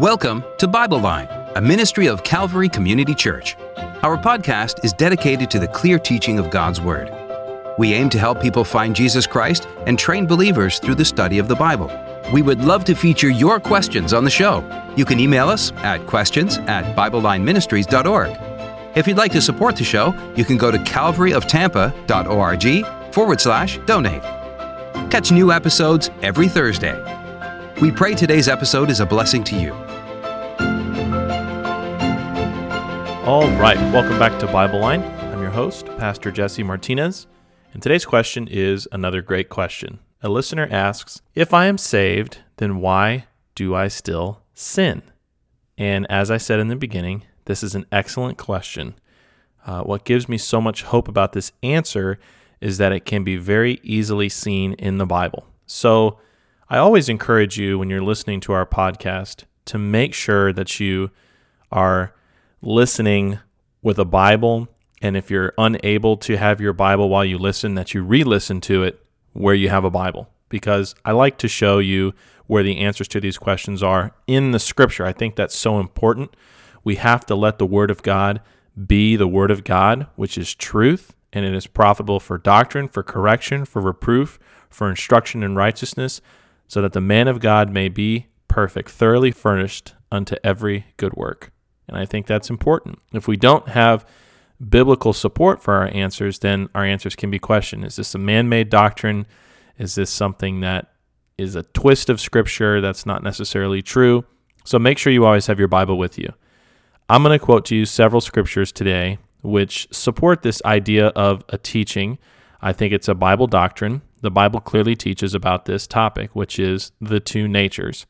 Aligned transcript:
Welcome 0.00 0.42
to 0.58 0.66
Bible 0.66 0.98
Line, 0.98 1.28
a 1.54 1.60
ministry 1.60 2.08
of 2.08 2.24
Calvary 2.24 2.68
Community 2.68 3.14
Church. 3.14 3.56
Our 4.02 4.18
podcast 4.18 4.84
is 4.84 4.92
dedicated 4.92 5.52
to 5.52 5.60
the 5.60 5.68
clear 5.68 6.00
teaching 6.00 6.40
of 6.40 6.50
God's 6.50 6.80
Word. 6.80 7.12
We 7.78 7.94
aim 7.94 8.10
to 8.10 8.18
help 8.18 8.42
people 8.42 8.64
find 8.64 8.96
Jesus 8.96 9.24
Christ 9.24 9.68
and 9.86 9.96
train 9.96 10.26
believers 10.26 10.80
through 10.80 10.96
the 10.96 11.04
study 11.04 11.38
of 11.38 11.46
the 11.46 11.54
Bible. 11.54 11.92
We 12.32 12.42
would 12.42 12.64
love 12.64 12.84
to 12.86 12.96
feature 12.96 13.30
your 13.30 13.60
questions 13.60 14.12
on 14.12 14.24
the 14.24 14.30
show. 14.30 14.64
You 14.96 15.04
can 15.04 15.20
email 15.20 15.48
us 15.48 15.70
at 15.76 16.04
questions 16.08 16.58
at 16.66 16.96
BibleLineMinistries.org. 16.96 18.36
If 18.96 19.06
you'd 19.06 19.16
like 19.16 19.30
to 19.30 19.40
support 19.40 19.76
the 19.76 19.84
show, 19.84 20.12
you 20.34 20.44
can 20.44 20.56
go 20.56 20.72
to 20.72 20.78
calvaryoftampa.org 20.78 23.14
forward 23.14 23.40
slash 23.40 23.78
donate. 23.86 24.22
Catch 25.12 25.30
new 25.30 25.52
episodes 25.52 26.10
every 26.20 26.48
Thursday. 26.48 27.00
We 27.80 27.92
pray 27.92 28.16
today's 28.16 28.48
episode 28.48 28.90
is 28.90 28.98
a 28.98 29.06
blessing 29.06 29.44
to 29.44 29.56
you. 29.56 29.83
All 33.24 33.48
right, 33.52 33.78
welcome 33.90 34.18
back 34.18 34.38
to 34.40 34.46
Bible 34.46 34.80
Line. 34.80 35.02
I'm 35.02 35.40
your 35.40 35.50
host, 35.50 35.86
Pastor 35.96 36.30
Jesse 36.30 36.62
Martinez, 36.62 37.26
and 37.72 37.82
today's 37.82 38.04
question 38.04 38.46
is 38.50 38.86
another 38.92 39.22
great 39.22 39.48
question. 39.48 39.98
A 40.20 40.28
listener 40.28 40.68
asks, 40.70 41.22
If 41.34 41.54
I 41.54 41.64
am 41.64 41.78
saved, 41.78 42.40
then 42.58 42.82
why 42.82 43.24
do 43.54 43.74
I 43.74 43.88
still 43.88 44.42
sin? 44.52 45.00
And 45.78 46.06
as 46.10 46.30
I 46.30 46.36
said 46.36 46.60
in 46.60 46.68
the 46.68 46.76
beginning, 46.76 47.24
this 47.46 47.62
is 47.62 47.74
an 47.74 47.86
excellent 47.90 48.36
question. 48.36 48.94
Uh, 49.64 49.80
what 49.84 50.04
gives 50.04 50.28
me 50.28 50.36
so 50.36 50.60
much 50.60 50.82
hope 50.82 51.08
about 51.08 51.32
this 51.32 51.50
answer 51.62 52.18
is 52.60 52.76
that 52.76 52.92
it 52.92 53.06
can 53.06 53.24
be 53.24 53.38
very 53.38 53.80
easily 53.82 54.28
seen 54.28 54.74
in 54.74 54.98
the 54.98 55.06
Bible. 55.06 55.46
So, 55.64 56.18
I 56.68 56.76
always 56.76 57.08
encourage 57.08 57.58
you 57.58 57.78
when 57.78 57.88
you're 57.88 58.02
listening 58.02 58.40
to 58.40 58.52
our 58.52 58.66
podcast 58.66 59.44
to 59.64 59.78
make 59.78 60.12
sure 60.12 60.52
that 60.52 60.78
you 60.78 61.10
are 61.72 62.14
listening 62.64 63.38
with 63.82 63.98
a 63.98 64.04
Bible. 64.04 64.68
And 65.02 65.16
if 65.16 65.30
you're 65.30 65.52
unable 65.58 66.16
to 66.18 66.36
have 66.36 66.60
your 66.60 66.72
Bible 66.72 67.08
while 67.08 67.24
you 67.24 67.38
listen, 67.38 67.74
that 67.74 67.94
you 67.94 68.02
re 68.02 68.24
listen 68.24 68.60
to 68.62 68.82
it 68.82 69.04
where 69.32 69.54
you 69.54 69.68
have 69.68 69.84
a 69.84 69.90
Bible. 69.90 70.28
Because 70.48 70.94
I 71.04 71.12
like 71.12 71.38
to 71.38 71.48
show 71.48 71.78
you 71.78 72.14
where 72.46 72.62
the 72.62 72.78
answers 72.78 73.08
to 73.08 73.20
these 73.20 73.38
questions 73.38 73.82
are 73.82 74.12
in 74.26 74.52
the 74.52 74.58
scripture. 74.58 75.04
I 75.04 75.12
think 75.12 75.36
that's 75.36 75.56
so 75.56 75.80
important. 75.80 76.36
We 76.82 76.96
have 76.96 77.24
to 77.26 77.34
let 77.34 77.58
the 77.58 77.66
Word 77.66 77.90
of 77.90 78.02
God 78.02 78.40
be 78.86 79.16
the 79.16 79.28
Word 79.28 79.50
of 79.50 79.64
God, 79.64 80.06
which 80.16 80.36
is 80.36 80.54
truth, 80.54 81.14
and 81.32 81.44
it 81.44 81.54
is 81.54 81.66
profitable 81.66 82.20
for 82.20 82.38
doctrine, 82.38 82.88
for 82.88 83.02
correction, 83.02 83.64
for 83.64 83.80
reproof, 83.80 84.38
for 84.68 84.90
instruction 84.90 85.42
in 85.42 85.54
righteousness 85.54 86.20
so 86.68 86.82
that 86.82 86.92
the 86.92 87.00
man 87.00 87.28
of 87.28 87.40
God 87.40 87.70
may 87.70 87.88
be 87.88 88.26
perfect, 88.48 88.90
thoroughly 88.90 89.30
furnished 89.30 89.94
unto 90.10 90.36
every 90.42 90.86
good 90.96 91.14
work. 91.14 91.53
And 91.88 91.96
I 91.96 92.04
think 92.04 92.26
that's 92.26 92.50
important. 92.50 92.98
If 93.12 93.28
we 93.28 93.36
don't 93.36 93.68
have 93.68 94.06
biblical 94.68 95.12
support 95.12 95.62
for 95.62 95.74
our 95.74 95.88
answers, 95.88 96.38
then 96.38 96.68
our 96.74 96.84
answers 96.84 97.16
can 97.16 97.30
be 97.30 97.38
questioned. 97.38 97.84
Is 97.84 97.96
this 97.96 98.14
a 98.14 98.18
man 98.18 98.48
made 98.48 98.70
doctrine? 98.70 99.26
Is 99.78 99.94
this 99.94 100.10
something 100.10 100.60
that 100.60 100.92
is 101.36 101.56
a 101.56 101.62
twist 101.62 102.08
of 102.08 102.20
scripture 102.20 102.80
that's 102.80 103.04
not 103.04 103.22
necessarily 103.22 103.82
true? 103.82 104.24
So 104.64 104.78
make 104.78 104.98
sure 104.98 105.12
you 105.12 105.24
always 105.24 105.46
have 105.46 105.58
your 105.58 105.68
Bible 105.68 105.98
with 105.98 106.18
you. 106.18 106.32
I'm 107.08 107.22
going 107.22 107.38
to 107.38 107.44
quote 107.44 107.66
to 107.66 107.76
you 107.76 107.84
several 107.84 108.20
scriptures 108.20 108.72
today 108.72 109.18
which 109.42 109.86
support 109.90 110.42
this 110.42 110.62
idea 110.64 111.08
of 111.08 111.44
a 111.50 111.58
teaching. 111.58 112.18
I 112.62 112.72
think 112.72 112.94
it's 112.94 113.08
a 113.08 113.14
Bible 113.14 113.46
doctrine 113.46 114.00
the 114.24 114.30
Bible 114.30 114.58
clearly 114.58 114.96
teaches 114.96 115.34
about 115.34 115.66
this 115.66 115.86
topic, 115.86 116.34
which 116.34 116.58
is 116.58 116.92
the 116.98 117.20
two 117.20 117.46
natures. 117.46 118.06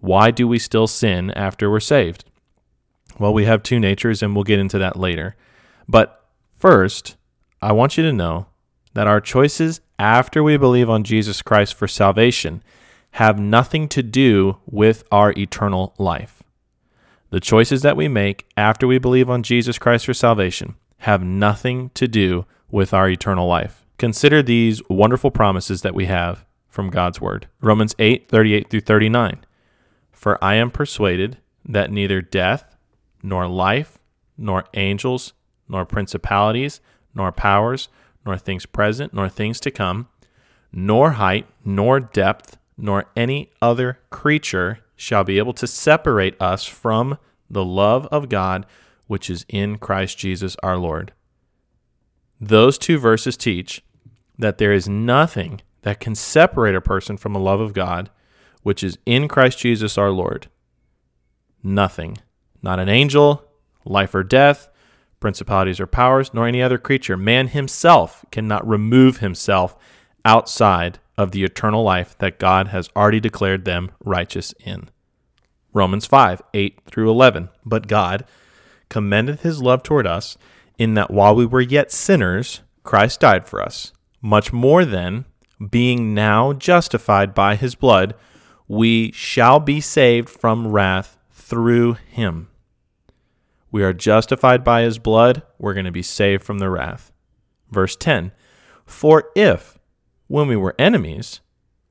Why 0.00 0.32
do 0.32 0.48
we 0.48 0.58
still 0.58 0.88
sin 0.88 1.30
after 1.30 1.70
we're 1.70 1.78
saved? 1.78 2.24
Well, 3.22 3.32
we 3.32 3.44
have 3.44 3.62
two 3.62 3.78
natures, 3.78 4.20
and 4.20 4.34
we'll 4.34 4.42
get 4.42 4.58
into 4.58 4.78
that 4.78 4.98
later. 4.98 5.36
But 5.88 6.26
first, 6.58 7.14
I 7.60 7.70
want 7.70 7.96
you 7.96 8.02
to 8.02 8.12
know 8.12 8.46
that 8.94 9.06
our 9.06 9.20
choices 9.20 9.80
after 9.96 10.42
we 10.42 10.56
believe 10.56 10.90
on 10.90 11.04
Jesus 11.04 11.40
Christ 11.40 11.74
for 11.74 11.86
salvation 11.86 12.64
have 13.12 13.38
nothing 13.38 13.86
to 13.90 14.02
do 14.02 14.56
with 14.66 15.04
our 15.12 15.30
eternal 15.38 15.94
life. 15.98 16.42
The 17.30 17.38
choices 17.38 17.82
that 17.82 17.96
we 17.96 18.08
make 18.08 18.44
after 18.56 18.88
we 18.88 18.98
believe 18.98 19.30
on 19.30 19.44
Jesus 19.44 19.78
Christ 19.78 20.06
for 20.06 20.14
salvation 20.14 20.74
have 20.98 21.22
nothing 21.22 21.90
to 21.90 22.08
do 22.08 22.44
with 22.72 22.92
our 22.92 23.08
eternal 23.08 23.46
life. 23.46 23.86
Consider 23.98 24.42
these 24.42 24.82
wonderful 24.88 25.30
promises 25.30 25.82
that 25.82 25.94
we 25.94 26.06
have 26.06 26.44
from 26.68 26.90
God's 26.90 27.20
word. 27.20 27.46
Romans 27.60 27.94
8, 28.00 28.28
38 28.28 28.68
through 28.68 28.80
39. 28.80 29.44
For 30.10 30.42
I 30.42 30.56
am 30.56 30.72
persuaded 30.72 31.38
that 31.64 31.92
neither 31.92 32.20
death, 32.20 32.71
nor 33.22 33.46
life, 33.46 33.98
nor 34.36 34.64
angels, 34.74 35.32
nor 35.68 35.84
principalities, 35.84 36.80
nor 37.14 37.32
powers, 37.32 37.88
nor 38.24 38.36
things 38.36 38.66
present, 38.66 39.12
nor 39.12 39.28
things 39.28 39.60
to 39.60 39.70
come, 39.70 40.08
nor 40.72 41.12
height, 41.12 41.46
nor 41.64 42.00
depth, 42.00 42.58
nor 42.76 43.06
any 43.16 43.50
other 43.60 43.98
creature 44.10 44.80
shall 44.96 45.24
be 45.24 45.38
able 45.38 45.52
to 45.52 45.66
separate 45.66 46.40
us 46.40 46.64
from 46.64 47.18
the 47.50 47.64
love 47.64 48.06
of 48.06 48.28
God 48.28 48.66
which 49.12 49.28
is 49.28 49.44
in 49.50 49.76
Christ 49.76 50.16
Jesus 50.16 50.56
our 50.62 50.78
Lord. 50.78 51.12
Those 52.40 52.78
two 52.78 52.98
verses 52.98 53.36
teach 53.36 53.82
that 54.38 54.56
there 54.56 54.72
is 54.72 54.88
nothing 54.88 55.60
that 55.82 56.00
can 56.00 56.14
separate 56.14 56.74
a 56.74 56.80
person 56.80 57.18
from 57.18 57.34
the 57.34 57.38
love 57.38 57.60
of 57.60 57.74
God, 57.74 58.08
which 58.62 58.82
is 58.82 58.96
in 59.04 59.28
Christ 59.28 59.58
Jesus 59.58 59.98
our 59.98 60.10
Lord. 60.10 60.48
Nothing. 61.62 62.16
Not 62.62 62.78
an 62.78 62.88
angel, 62.88 63.44
life 63.84 64.14
or 64.14 64.22
death, 64.22 64.68
principalities 65.20 65.80
or 65.80 65.86
powers, 65.86 66.32
nor 66.32 66.46
any 66.46 66.62
other 66.62 66.78
creature. 66.78 67.16
Man 67.16 67.48
himself 67.48 68.24
cannot 68.30 68.66
remove 68.66 69.18
himself 69.18 69.76
outside 70.24 70.98
of 71.18 71.32
the 71.32 71.44
eternal 71.44 71.82
life 71.82 72.16
that 72.18 72.38
God 72.38 72.68
has 72.68 72.88
already 72.96 73.20
declared 73.20 73.64
them 73.64 73.90
righteous 74.04 74.54
in. 74.64 74.88
Romans 75.72 76.06
5 76.06 76.42
8 76.54 76.80
through 76.86 77.10
11. 77.10 77.48
But 77.64 77.88
God 77.88 78.24
commendeth 78.88 79.42
his 79.42 79.62
love 79.62 79.82
toward 79.82 80.06
us, 80.06 80.36
in 80.78 80.94
that 80.94 81.10
while 81.10 81.34
we 81.34 81.46
were 81.46 81.60
yet 81.60 81.90
sinners, 81.90 82.62
Christ 82.84 83.20
died 83.20 83.46
for 83.46 83.62
us 83.62 83.92
much 84.22 84.52
more 84.52 84.84
then, 84.84 85.24
being 85.70 86.14
now 86.14 86.52
justified 86.52 87.34
by 87.34 87.56
his 87.56 87.74
blood, 87.74 88.14
we 88.68 89.10
shall 89.12 89.58
be 89.60 89.80
saved 89.80 90.30
from 90.30 90.68
wrath 90.68 91.18
through 91.32 91.94
him. 92.08 92.48
We 93.72 93.82
are 93.82 93.92
justified 93.92 94.62
by 94.62 94.82
his 94.82 94.98
blood, 94.98 95.42
we're 95.58 95.74
going 95.74 95.86
to 95.86 95.90
be 95.90 96.02
saved 96.02 96.44
from 96.44 96.60
the 96.60 96.70
wrath. 96.70 97.10
Verse 97.70 97.96
10 97.96 98.30
For 98.86 99.30
if, 99.34 99.78
when 100.28 100.46
we 100.46 100.56
were 100.56 100.76
enemies, 100.78 101.40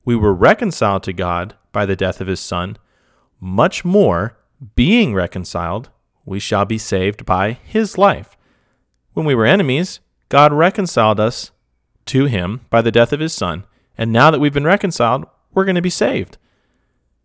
we 0.04 0.16
were 0.16 0.32
reconciled 0.32 1.02
to 1.02 1.12
God 1.12 1.54
by 1.72 1.84
the 1.84 1.96
death 1.96 2.20
of 2.20 2.28
his 2.28 2.40
Son, 2.40 2.78
much 3.40 3.84
more, 3.84 4.38
being 4.76 5.12
reconciled, 5.12 5.90
we 6.24 6.38
shall 6.38 6.64
be 6.64 6.78
saved 6.78 7.26
by 7.26 7.58
his 7.64 7.98
life. 7.98 8.36
When 9.12 9.26
we 9.26 9.34
were 9.34 9.44
enemies, 9.44 10.00
God 10.28 10.52
reconciled 10.52 11.20
us 11.20 11.50
to 12.06 12.26
him 12.26 12.62
by 12.70 12.82
the 12.82 12.92
death 12.92 13.12
of 13.12 13.20
his 13.20 13.32
son. 13.32 13.64
And 13.98 14.12
now 14.12 14.30
that 14.30 14.38
we've 14.38 14.52
been 14.52 14.64
reconciled, 14.64 15.26
we're 15.52 15.64
going 15.64 15.76
to 15.76 15.82
be 15.82 15.90
saved. 15.90 16.38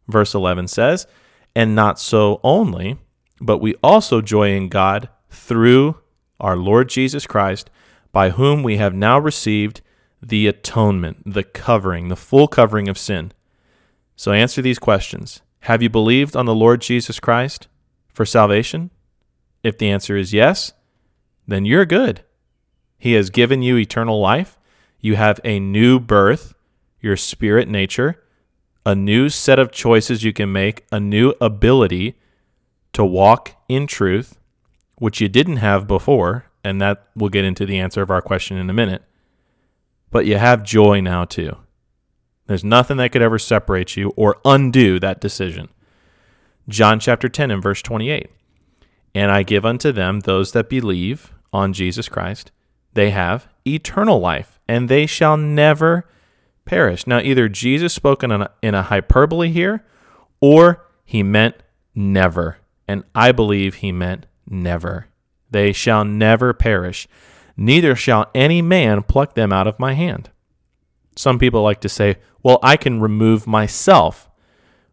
Verse 0.08 0.34
11 0.34 0.68
says, 0.68 1.08
And 1.56 1.76
not 1.76 2.00
so 2.00 2.40
only, 2.44 2.98
but 3.40 3.60
we 3.60 3.76
also 3.84 4.22
joy 4.22 4.52
in 4.56 4.70
God 4.70 5.10
through 5.30 5.98
our 6.40 6.56
Lord 6.56 6.90
Jesus 6.90 7.26
Christ, 7.26 7.70
by 8.12 8.32
whom 8.32 8.64
we 8.64 8.78
have 8.78 8.94
now 8.94 9.20
received 9.20 9.82
the 10.22 10.48
atonement, 10.48 11.22
the 11.26 11.44
covering, 11.44 12.08
the 12.08 12.16
full 12.16 12.48
covering 12.48 12.88
of 12.88 12.98
sin. 12.98 13.32
So 14.16 14.32
answer 14.32 14.62
these 14.62 14.80
questions. 14.80 15.42
Have 15.62 15.84
you 15.84 15.90
believed 15.90 16.36
on 16.36 16.46
the 16.46 16.56
Lord 16.56 16.82
Jesus 16.82 17.20
Christ 17.20 17.68
for 18.14 18.26
salvation? 18.26 18.90
If 19.64 19.78
the 19.78 19.90
answer 19.90 20.16
is 20.16 20.34
yes, 20.34 20.74
then 21.48 21.66
you're 21.66 21.86
good. 21.86 22.24
He 22.98 23.14
has 23.14 23.30
given 23.30 23.62
you 23.62 23.78
eternal 23.78 24.20
life. 24.20 24.58
You 25.00 25.16
have 25.16 25.40
a 25.44 25.60
new 25.60 26.00
birth, 26.00 26.54
your 27.00 27.18
spirit 27.18 27.68
nature, 27.68 28.24
a 28.86 28.96
new 28.96 29.30
set 29.30 29.60
of 29.60 29.72
choices 29.72 30.24
you 30.24 30.34
can 30.34 30.52
make, 30.52 30.86
a 30.92 31.00
new 31.00 31.34
ability 31.40 32.18
to 32.98 33.06
walk 33.06 33.52
in 33.70 33.86
truth, 33.86 34.40
which 34.96 35.22
you 35.22 35.30
didn't 35.30 35.58
have 35.58 35.86
before. 35.88 36.46
And 36.64 36.82
that 36.82 37.06
we'll 37.16 37.30
get 37.30 37.46
into 37.46 37.64
the 37.64 37.78
answer 37.78 38.02
of 38.02 38.10
our 38.10 38.24
question 38.24 38.58
in 38.58 38.72
a 38.72 38.74
minute. 38.74 39.04
But 40.10 40.26
you 40.26 40.38
have 40.38 40.64
joy 40.64 41.00
now 41.00 41.24
too. 41.24 41.58
There's 42.48 42.64
nothing 42.64 42.98
that 42.98 43.12
could 43.12 43.22
ever 43.22 43.38
separate 43.38 43.96
you 43.96 44.14
or 44.16 44.38
undo 44.44 45.00
that 45.00 45.22
decision. 45.22 45.70
John 46.68 47.00
chapter 47.00 47.30
10 47.30 47.52
and 47.52 47.62
verse 47.62 47.84
28. 47.84 48.32
And 49.14 49.32
I 49.32 49.44
give 49.44 49.64
unto 49.64 49.92
them 49.92 50.22
those 50.22 50.54
that 50.54 50.68
believe 50.68 51.32
on 51.54 51.74
Jesus 51.74 52.10
Christ, 52.10 52.52
they 52.94 53.12
have 53.12 53.48
eternal 53.66 54.20
life 54.20 54.60
and 54.68 54.90
they 54.90 55.06
shall 55.06 55.38
never 55.38 56.10
perish. 56.66 57.06
Now, 57.06 57.20
either 57.20 57.48
Jesus 57.48 57.94
spoke 57.94 58.24
in 58.24 58.32
a, 58.32 58.50
in 58.64 58.74
a 58.74 58.82
hyperbole 58.82 59.52
here, 59.52 59.86
or 60.42 60.84
he 61.06 61.22
meant 61.22 61.58
never. 61.94 62.58
And 62.88 63.04
I 63.14 63.32
believe 63.32 63.76
he 63.76 63.92
meant 63.92 64.26
never. 64.48 65.08
They 65.50 65.74
shall 65.74 66.06
never 66.06 66.54
perish, 66.54 67.08
neither 67.56 67.96
shall 67.96 68.30
any 68.36 68.62
man 68.62 69.04
pluck 69.04 69.36
them 69.36 69.52
out 69.52 69.68
of 69.68 69.80
my 69.80 69.94
hand. 69.94 70.30
Some 71.16 71.40
people 71.40 71.64
like 71.64 71.82
to 71.82 71.90
say, 71.90 72.18
well, 72.44 72.60
I 72.62 72.78
can 72.78 73.02
remove 73.02 73.48
myself. 73.48 74.30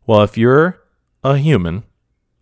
Well, 0.07 0.23
if 0.23 0.39
you're 0.39 0.83
a 1.23 1.37
human, 1.37 1.85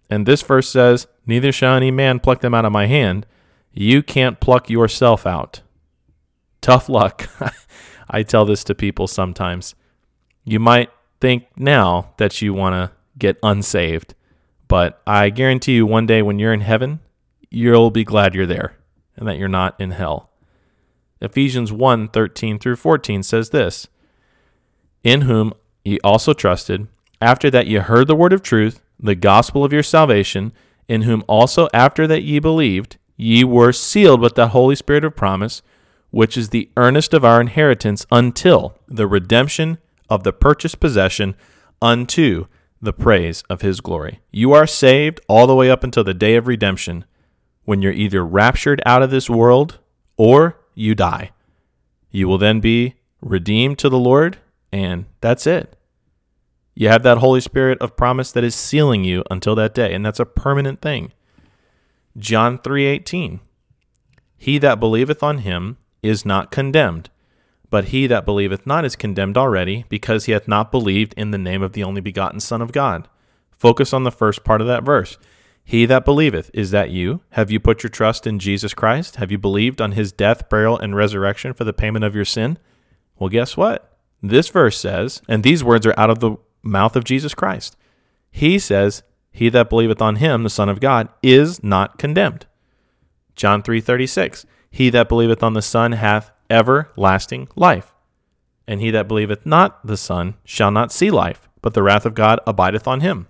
and 0.09 0.27
this 0.27 0.43
verse 0.43 0.69
says, 0.69 1.07
neither 1.27 1.53
shall 1.53 1.75
any 1.75 1.91
man 1.91 2.21
pluck 2.21 2.41
them 2.41 2.55
out 2.55 2.65
of 2.65 2.73
my 2.73 2.87
hand, 2.87 3.27
you 3.73 4.03
can't 4.03 4.41
pluck 4.41 4.69
yourself 4.69 5.27
out. 5.27 5.63
Tough 6.61 6.89
luck. 6.89 7.29
I 8.11 8.23
tell 8.23 8.45
this 8.45 8.63
to 8.65 8.75
people 8.75 9.07
sometimes. 9.07 9.75
You 10.45 10.61
might 10.61 10.91
think 11.21 11.47
now 11.57 12.13
that 12.19 12.43
you 12.43 12.53
want 12.53 12.75
to 12.75 12.97
get 13.19 13.39
unsaved, 13.43 14.15
but 14.73 15.03
I 15.07 15.29
guarantee 15.29 15.75
you 15.75 15.85
one 15.85 16.07
day 16.07 16.23
when 16.23 16.39
you're 16.39 16.55
in 16.55 16.63
heaven, 16.63 17.01
you'll 17.51 17.91
be 17.91 18.05
glad 18.05 18.35
you're 18.35 18.47
there 18.47 18.75
and 19.17 19.29
that 19.29 19.37
you're 19.37 19.47
not 19.47 19.79
in 19.79 19.91
hell. 19.91 20.31
Ephesians 21.21 21.71
1 21.71 22.09
13 22.09 22.59
through 22.59 22.77
14 22.77 23.23
says 23.23 23.51
this 23.51 23.89
In 25.05 25.21
whom 25.23 25.53
ye 25.85 25.99
also 26.03 26.33
trusted, 26.33 26.89
after 27.21 27.51
that 27.51 27.67
ye 27.67 27.77
heard 27.81 28.07
the 28.07 28.17
word 28.17 28.33
of 28.33 28.41
truth, 28.41 28.81
the 28.99 29.15
gospel 29.15 29.63
of 29.63 29.75
your 29.75 29.83
salvation, 29.83 30.55
in 30.89 31.03
whom 31.03 31.23
also 31.29 31.69
after 31.75 32.07
that 32.07 32.23
ye 32.23 32.39
believed, 32.39 32.97
ye 33.19 33.45
were 33.45 33.75
sealed 33.75 34.23
with 34.23 34.37
the 34.37 34.49
Holy 34.49 34.75
Spirit 34.75 35.05
of 35.05 35.15
promise, 35.15 35.61
which 36.11 36.35
is 36.35 36.49
the 36.49 36.71
earnest 36.79 37.13
of 37.13 37.27
our 37.27 37.43
inheritance 37.43 38.07
until 38.11 38.79
the 38.89 39.07
redemption 39.07 39.77
of 40.09 40.23
the 40.23 40.33
purchased 40.33 40.81
possession 40.81 41.35
unto 41.83 42.47
the 42.83 42.93
praise 42.93 43.45
of 43.49 43.63
his 43.63 43.81
glory. 43.81 44.21
You 44.33 44.53
are 44.53 44.67
saved 44.67 45.21
all 45.29 45.47
the 45.47 45.55
way 45.55 45.71
up 45.71 45.85
until 45.85 46.03
the 46.03 46.13
day 46.13 46.35
of 46.35 46.49
redemption 46.49 47.05
when 47.65 47.81
you're 47.81 47.93
either 47.93 48.25
raptured 48.27 48.83
out 48.85 49.03
of 49.03 49.11
this 49.11 49.31
world 49.31 49.79
or 50.17 50.59
you 50.75 50.97
die. 50.97 51.31
You 52.11 52.27
will 52.27 52.39
then 52.39 52.61
be 52.61 52.97
redeemed 53.21 53.79
to 53.79 53.89
the 53.89 53.99
Lord, 53.99 54.39
and 54.73 55.07
that's 55.21 55.47
it. 55.47 55.77
You 56.75 56.89
have 56.89 57.05
that 57.05 57.19
Holy 57.19 57.41
Spirit 57.41 57.79
of 57.81 57.97
promise 57.97 58.33
that 58.33 58.45
is 58.45 58.55
sealing 58.55 59.05
you 59.05 59.23
until 59.31 59.55
that 59.55 59.75
day, 59.75 59.95
and 59.95 60.05
that's 60.05 60.21
a 60.21 60.27
permanent 60.27 60.81
thing. 60.81 61.13
John 62.19 62.59
3:18 62.59 63.41
He 64.37 64.59
that 64.59 64.81
believeth 64.81 65.23
on 65.23 65.39
him 65.39 65.77
is 66.03 66.27
not 66.27 66.51
condemned, 66.51 67.11
but 67.73 67.87
he 67.87 68.07
that 68.07 68.27
believeth 68.27 68.67
not 68.67 68.85
is 68.85 68.97
condemned 68.97 69.39
already, 69.39 69.87
because 69.89 70.27
he 70.27 70.33
hath 70.33 70.47
not 70.47 70.71
believed 70.71 71.15
in 71.17 71.31
the 71.31 71.39
name 71.39 71.63
of 71.63 71.73
the 71.73 71.83
only 71.83 72.03
begotten 72.03 72.39
Son 72.39 72.61
of 72.61 72.71
God. 72.71 73.09
Focus 73.51 73.95
on 73.95 74.05
the 74.05 74.13
first 74.13 74.45
part 74.45 74.61
of 74.61 74.67
that 74.67 74.83
verse. 74.83 75.17
He 75.65 75.87
that 75.87 76.05
believeth, 76.05 76.51
is 76.53 76.71
that 76.73 76.91
you? 76.91 77.23
Have 77.31 77.51
you 77.51 77.59
put 77.59 77.83
your 77.83 77.89
trust 77.89 78.27
in 78.27 78.39
Jesus 78.39 78.75
Christ? 78.75 79.17
Have 79.17 79.33
you 79.33 79.39
believed 79.39 79.81
on 79.81 79.93
his 79.93 80.13
death, 80.13 80.51
burial, 80.51 80.79
and 80.79 80.95
resurrection 80.95 81.55
for 81.55 81.65
the 81.65 81.73
payment 81.73 82.05
of 82.05 82.15
your 82.15 82.27
sin? 82.27 82.59
Well, 83.19 83.31
guess 83.31 83.57
what? 83.57 83.97
This 84.23 84.51
verse 84.51 84.77
says, 84.77 85.23
and 85.27 85.43
these 85.43 85.65
words 85.65 85.87
are 85.87 85.99
out 85.99 86.11
of 86.11 86.19
the 86.19 86.37
mouth 86.63 86.95
of 86.95 87.05
Jesus 87.05 87.33
Christ. 87.33 87.75
He 88.31 88.59
says, 88.59 89.03
He 89.31 89.49
that 89.49 89.71
believeth 89.71 90.03
on 90.03 90.17
him, 90.17 90.43
the 90.43 90.51
Son 90.51 90.69
of 90.69 90.79
God, 90.79 91.09
is 91.23 91.65
not 91.65 91.97
condemned. 91.97 92.45
John 93.35 93.63
3:36 93.63 94.45
He 94.71 94.91
that 94.91 95.09
believeth 95.09 95.43
on 95.43 95.55
the 95.55 95.63
Son 95.63 95.93
hath 95.93 96.32
everlasting 96.53 97.49
life. 97.57 97.93
And 98.69 98.81
he 98.81 98.91
that 98.93 99.09
believeth 99.09 99.45
not 99.45 99.85
the 99.85 99.97
Son 99.97 100.35
shall 100.45 100.71
not 100.71 100.93
see 100.93 101.11
life, 101.11 101.49
but 101.63 101.75
the 101.75 101.83
wrath 101.83 102.07
of 102.07 102.15
God 102.15 102.39
abideth 102.47 102.87
on 102.87 103.01
him. 103.01 103.27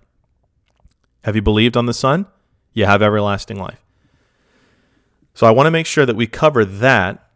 Have 1.24 1.36
you 1.36 1.42
believed 1.42 1.76
on 1.76 1.86
the 1.86 1.94
Son? 1.94 2.26
You 2.74 2.84
have 2.86 3.00
everlasting 3.00 3.58
life. 3.58 3.82
So 5.34 5.46
I 5.46 5.50
want 5.50 5.66
to 5.66 5.70
make 5.70 5.86
sure 5.86 6.04
that 6.04 6.16
we 6.16 6.26
cover 6.26 6.64
that 6.64 7.30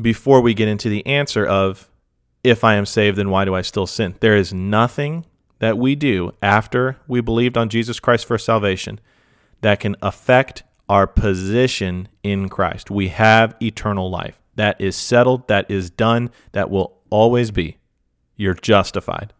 before 0.00 0.40
we 0.40 0.54
get 0.54 0.68
into 0.68 0.88
the 0.88 1.04
answer 1.06 1.44
of 1.44 1.90
if 2.42 2.64
I 2.64 2.74
am 2.74 2.86
saved, 2.86 3.18
then 3.18 3.30
why 3.30 3.44
do 3.44 3.54
I 3.54 3.62
still 3.62 3.86
sin? 3.86 4.14
There 4.20 4.36
is 4.36 4.54
nothing 4.54 5.26
that 5.58 5.78
we 5.78 5.94
do 5.94 6.32
after 6.42 6.96
we 7.06 7.20
believed 7.20 7.56
on 7.56 7.68
Jesus 7.68 8.00
Christ 8.00 8.26
for 8.26 8.38
salvation 8.38 8.98
that 9.60 9.80
can 9.80 9.96
affect 10.02 10.62
our 10.88 11.06
position 11.06 12.08
in 12.22 12.48
Christ. 12.48 12.90
We 12.90 13.08
have 13.08 13.54
eternal 13.62 14.10
life. 14.10 14.41
That 14.54 14.80
is 14.80 14.96
settled, 14.96 15.48
that 15.48 15.70
is 15.70 15.90
done, 15.90 16.30
that 16.52 16.70
will 16.70 16.98
always 17.10 17.50
be. 17.50 17.78
You're 18.36 18.54
justified. 18.54 19.32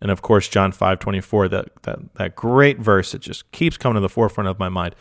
And 0.00 0.10
of 0.10 0.22
course, 0.22 0.48
John 0.48 0.72
5 0.72 0.98
24, 0.98 1.48
that, 1.48 1.68
that, 1.82 2.14
that 2.14 2.36
great 2.36 2.78
verse 2.78 3.12
that 3.12 3.20
just 3.20 3.50
keeps 3.52 3.76
coming 3.76 3.94
to 3.94 4.00
the 4.00 4.08
forefront 4.08 4.48
of 4.48 4.58
my 4.58 4.68
mind. 4.68 4.94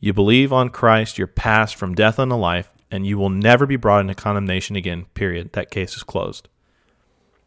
You 0.00 0.12
believe 0.12 0.52
on 0.52 0.68
Christ, 0.68 1.18
you're 1.18 1.26
passed 1.26 1.74
from 1.74 1.94
death 1.94 2.18
unto 2.18 2.36
life, 2.36 2.70
and 2.90 3.06
you 3.06 3.18
will 3.18 3.30
never 3.30 3.66
be 3.66 3.76
brought 3.76 4.00
into 4.00 4.14
condemnation 4.14 4.76
again, 4.76 5.06
period. 5.14 5.52
That 5.54 5.70
case 5.70 5.96
is 5.96 6.04
closed. 6.04 6.48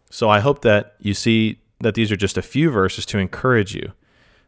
So 0.09 0.29
I 0.29 0.41
hope 0.41 0.61
that 0.63 0.95
you 0.99 1.13
see 1.13 1.61
that 1.79 1.95
these 1.95 2.11
are 2.11 2.17
just 2.17 2.37
a 2.37 2.41
few 2.41 2.69
verses 2.69 3.05
to 3.07 3.17
encourage 3.17 3.73
you 3.73 3.93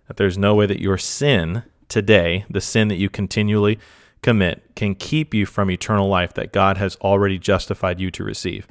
that 0.07 0.17
there's 0.17 0.37
no 0.37 0.53
way 0.53 0.65
that 0.65 0.81
your 0.81 0.97
sin 0.97 1.63
today, 1.87 2.45
the 2.49 2.61
sin 2.61 2.87
that 2.89 2.97
you 2.97 3.09
continually 3.09 3.79
commit, 4.23 4.75
can 4.75 4.95
keep 4.95 5.33
you 5.33 5.45
from 5.45 5.69
eternal 5.69 6.07
life 6.07 6.33
that 6.33 6.53
God 6.53 6.77
has 6.77 6.95
already 6.97 7.37
justified 7.37 7.99
you 7.99 8.09
to 8.11 8.23
receive. 8.23 8.67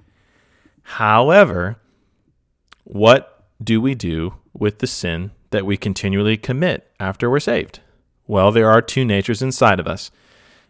However, 0.83 1.77
what 2.85 3.45
do 3.63 3.81
we 3.81 3.95
do 3.95 4.35
with 4.53 4.81
the 4.81 4.87
sin 4.87 5.31
that 5.51 5.65
we 5.65 5.77
continually 5.77 6.37
commit 6.37 6.91
after 6.99 7.31
we're 7.31 7.41
saved? 7.41 7.81
Well, 8.27 8.51
there 8.51 8.71
are 8.71 8.83
two 8.83 9.05
natures 9.05 9.43
inside 9.43 9.79
of 9.79 9.87
us. 9.87 10.11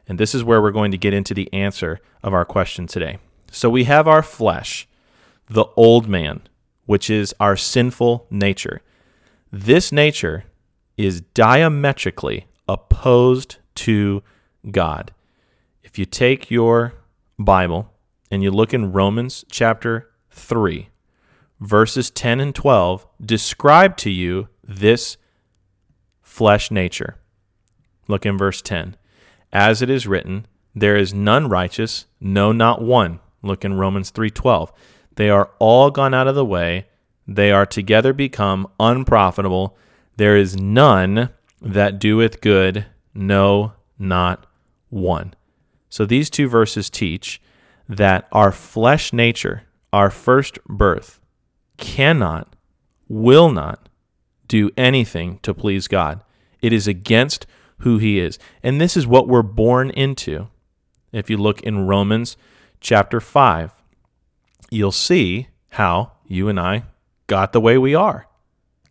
And 0.08 0.18
this 0.18 0.34
is 0.34 0.44
where 0.44 0.60
we're 0.60 0.72
going 0.72 0.90
to 0.90 0.98
get 0.98 1.14
into 1.14 1.32
the 1.32 1.52
answer 1.52 2.00
of 2.22 2.34
our 2.34 2.44
question 2.44 2.86
today. 2.86 3.18
So 3.50 3.70
we 3.70 3.84
have 3.84 4.08
our 4.08 4.22
flesh, 4.22 4.88
the 5.48 5.66
old 5.76 6.08
man, 6.08 6.42
which 6.86 7.08
is 7.08 7.34
our 7.38 7.56
sinful 7.56 8.26
nature. 8.30 8.82
This 9.52 9.92
nature 9.92 10.44
is 10.96 11.20
diametrically 11.20 12.46
opposed 12.68 13.56
to 13.76 14.22
God. 14.70 15.12
If 15.82 15.98
you 15.98 16.04
take 16.04 16.50
your 16.50 16.94
Bible 17.38 17.92
and 18.30 18.42
you 18.42 18.50
look 18.50 18.72
in 18.72 18.92
Romans 18.92 19.44
chapter 19.50 20.10
3, 20.30 20.88
verses 21.60 22.10
10 22.10 22.40
and 22.40 22.54
12 22.54 23.06
describe 23.24 23.96
to 23.98 24.10
you 24.10 24.48
this 24.62 25.16
flesh 26.22 26.70
nature. 26.70 27.16
Look 28.08 28.24
in 28.24 28.38
verse 28.38 28.62
10. 28.62 28.96
As 29.52 29.82
it 29.82 29.90
is 29.90 30.06
written, 30.06 30.46
there 30.74 30.96
is 30.96 31.12
none 31.12 31.48
righteous, 31.48 32.06
no 32.20 32.52
not 32.52 32.80
one. 32.80 33.20
Look 33.42 33.64
in 33.64 33.74
Romans 33.74 34.10
3:12. 34.10 34.72
They 35.16 35.28
are 35.28 35.50
all 35.58 35.90
gone 35.90 36.14
out 36.14 36.28
of 36.28 36.34
the 36.34 36.44
way, 36.44 36.86
they 37.26 37.52
are 37.52 37.66
together 37.66 38.12
become 38.12 38.66
unprofitable. 38.80 39.76
There 40.16 40.36
is 40.36 40.56
none 40.56 41.28
that 41.60 41.98
doeth 41.98 42.40
good, 42.40 42.86
no 43.14 43.72
not 43.98 44.46
one. 44.92 45.34
So 45.88 46.06
these 46.06 46.30
two 46.30 46.48
verses 46.48 46.90
teach 46.90 47.40
that 47.88 48.28
our 48.30 48.52
flesh 48.52 49.12
nature, 49.12 49.64
our 49.92 50.10
first 50.10 50.62
birth, 50.64 51.20
cannot, 51.76 52.54
will 53.08 53.50
not 53.50 53.88
do 54.46 54.70
anything 54.76 55.38
to 55.42 55.54
please 55.54 55.88
God. 55.88 56.22
It 56.60 56.72
is 56.72 56.86
against 56.86 57.46
who 57.78 57.98
He 57.98 58.20
is. 58.20 58.38
And 58.62 58.80
this 58.80 58.96
is 58.96 59.06
what 59.06 59.28
we're 59.28 59.42
born 59.42 59.90
into. 59.90 60.48
If 61.10 61.28
you 61.28 61.36
look 61.36 61.60
in 61.62 61.86
Romans 61.86 62.36
chapter 62.80 63.20
5, 63.20 63.72
you'll 64.70 64.92
see 64.92 65.48
how 65.70 66.12
you 66.26 66.48
and 66.48 66.60
I 66.60 66.84
got 67.26 67.52
the 67.52 67.60
way 67.60 67.76
we 67.76 67.94
are. 67.94 68.28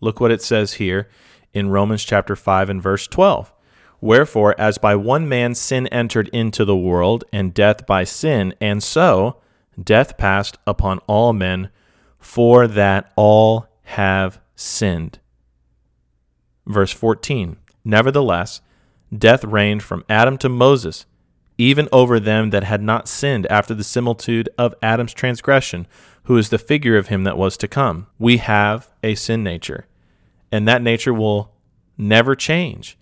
Look 0.02 0.20
what 0.20 0.32
it 0.32 0.42
says 0.42 0.74
here 0.74 1.10
in 1.54 1.70
Romans 1.70 2.04
chapter 2.04 2.36
5 2.36 2.70
and 2.70 2.82
verse 2.82 3.08
12. 3.08 3.54
Wherefore, 4.02 4.60
as 4.60 4.80
by 4.80 4.96
one 4.96 5.30
man 5.30 5.54
sin 5.54 5.86
entered 5.88 6.28
into 6.30 6.66
the 6.66 6.76
world, 6.76 7.24
and 7.32 7.54
death 7.54 7.86
by 7.86 8.04
sin, 8.04 8.56
and 8.60 8.82
so 8.82 9.38
death 9.82 10.18
passed 10.18 10.58
upon 10.66 11.00
all 11.08 11.34
men, 11.34 11.70
for 12.20 12.68
that 12.68 13.14
all 13.16 13.68
have 13.84 14.42
sinned. 14.56 15.20
Verse 16.66 16.92
14 16.92 17.58
Nevertheless, 17.84 18.62
death 19.16 19.44
reigned 19.44 19.84
from 19.84 20.04
Adam 20.10 20.38
to 20.40 20.50
Moses, 20.50 21.06
even 21.58 21.88
over 21.92 22.20
them 22.20 22.50
that 22.50 22.64
had 22.64 22.82
not 22.82 23.08
sinned 23.08 23.46
after 23.48 23.76
the 23.76 23.84
similitude 23.84 24.50
of 24.58 24.74
Adam's 24.82 25.14
transgression, 25.14 25.86
who 26.24 26.38
is 26.38 26.50
the 26.50 26.58
figure 26.58 26.98
of 26.98 27.08
him 27.08 27.24
that 27.24 27.38
was 27.38 27.56
to 27.58 27.68
come. 27.68 28.08
We 28.18 28.38
have 28.38 28.92
a 29.04 29.14
sin 29.14 29.44
nature, 29.44 29.86
and 30.52 30.68
that 30.68 30.82
nature 30.82 31.14
will 31.14 31.54
never 31.98 32.36
change. 32.36 32.98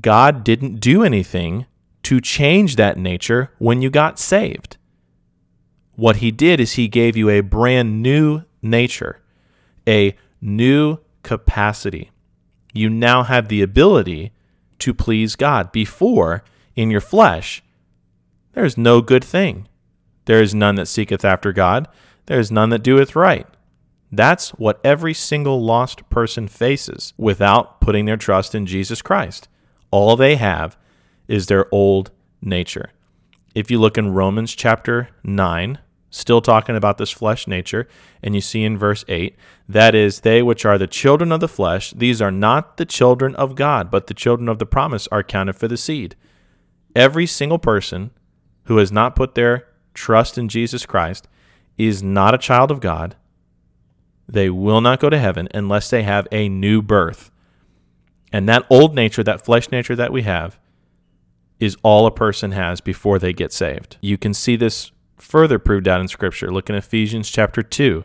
God 0.00 0.44
didn't 0.44 0.80
do 0.80 1.02
anything 1.02 1.66
to 2.04 2.20
change 2.20 2.76
that 2.76 2.98
nature 2.98 3.52
when 3.58 3.82
you 3.82 3.90
got 3.90 4.18
saved. 4.18 4.76
What 5.94 6.16
he 6.16 6.30
did 6.30 6.60
is 6.60 6.74
he 6.74 6.88
gave 6.88 7.16
you 7.16 7.30
a 7.30 7.40
brand 7.40 8.02
new 8.02 8.42
nature, 8.62 9.20
a 9.88 10.16
new 10.40 10.98
capacity. 11.22 12.10
you 12.72 12.90
now 12.90 13.22
have 13.22 13.48
the 13.48 13.62
ability 13.62 14.32
to 14.78 14.92
please 14.92 15.34
God. 15.34 15.72
Before, 15.72 16.44
in 16.74 16.90
your 16.90 17.00
flesh, 17.00 17.62
there 18.52 18.64
is 18.64 18.76
no 18.76 19.00
good 19.00 19.24
thing. 19.24 19.66
There 20.26 20.42
is 20.42 20.54
none 20.54 20.74
that 20.74 20.86
seeketh 20.86 21.24
after 21.24 21.52
God. 21.52 21.88
There 22.26 22.38
is 22.38 22.52
none 22.52 22.68
that 22.70 22.82
doeth 22.82 23.16
right. 23.16 23.46
That's 24.12 24.50
what 24.50 24.80
every 24.84 25.14
single 25.14 25.64
lost 25.64 26.08
person 26.10 26.48
faces 26.48 27.14
without 27.16 27.80
putting 27.80 28.04
their 28.04 28.16
trust 28.16 28.54
in 28.54 28.66
Jesus 28.66 29.02
Christ. 29.02 29.48
All 29.90 30.16
they 30.16 30.36
have 30.36 30.76
is 31.28 31.46
their 31.46 31.72
old 31.72 32.10
nature. 32.40 32.90
If 33.54 33.70
you 33.70 33.78
look 33.78 33.96
in 33.96 34.12
Romans 34.12 34.54
chapter 34.54 35.08
9, 35.24 35.78
still 36.10 36.40
talking 36.40 36.76
about 36.76 36.98
this 36.98 37.10
flesh 37.10 37.46
nature, 37.46 37.88
and 38.22 38.34
you 38.34 38.40
see 38.40 38.64
in 38.64 38.76
verse 38.76 39.04
8, 39.08 39.36
that 39.68 39.94
is, 39.94 40.20
they 40.20 40.42
which 40.42 40.64
are 40.64 40.78
the 40.78 40.86
children 40.86 41.32
of 41.32 41.40
the 41.40 41.48
flesh, 41.48 41.92
these 41.92 42.20
are 42.20 42.30
not 42.30 42.76
the 42.76 42.84
children 42.84 43.34
of 43.36 43.54
God, 43.54 43.90
but 43.90 44.06
the 44.06 44.14
children 44.14 44.48
of 44.48 44.58
the 44.58 44.66
promise 44.66 45.08
are 45.08 45.22
counted 45.22 45.54
for 45.54 45.68
the 45.68 45.76
seed. 45.76 46.16
Every 46.94 47.26
single 47.26 47.58
person 47.58 48.10
who 48.64 48.78
has 48.78 48.90
not 48.92 49.16
put 49.16 49.34
their 49.34 49.68
trust 49.94 50.38
in 50.38 50.48
Jesus 50.48 50.86
Christ 50.86 51.28
is 51.78 52.02
not 52.02 52.34
a 52.34 52.38
child 52.38 52.70
of 52.70 52.80
God. 52.80 53.16
They 54.28 54.50
will 54.50 54.80
not 54.80 55.00
go 55.00 55.10
to 55.10 55.18
heaven 55.18 55.48
unless 55.54 55.90
they 55.90 56.02
have 56.02 56.26
a 56.32 56.48
new 56.48 56.82
birth. 56.82 57.30
And 58.32 58.48
that 58.48 58.66
old 58.70 58.94
nature, 58.94 59.22
that 59.22 59.44
flesh 59.44 59.70
nature 59.70 59.96
that 59.96 60.12
we 60.12 60.22
have, 60.22 60.58
is 61.58 61.76
all 61.82 62.06
a 62.06 62.10
person 62.10 62.52
has 62.52 62.80
before 62.80 63.18
they 63.18 63.32
get 63.32 63.52
saved. 63.52 63.96
You 64.00 64.18
can 64.18 64.34
see 64.34 64.56
this 64.56 64.92
further 65.16 65.58
proved 65.58 65.88
out 65.88 66.00
in 66.00 66.08
Scripture. 66.08 66.50
Look 66.50 66.68
in 66.68 66.76
Ephesians 66.76 67.30
chapter 67.30 67.62
2, 67.62 68.04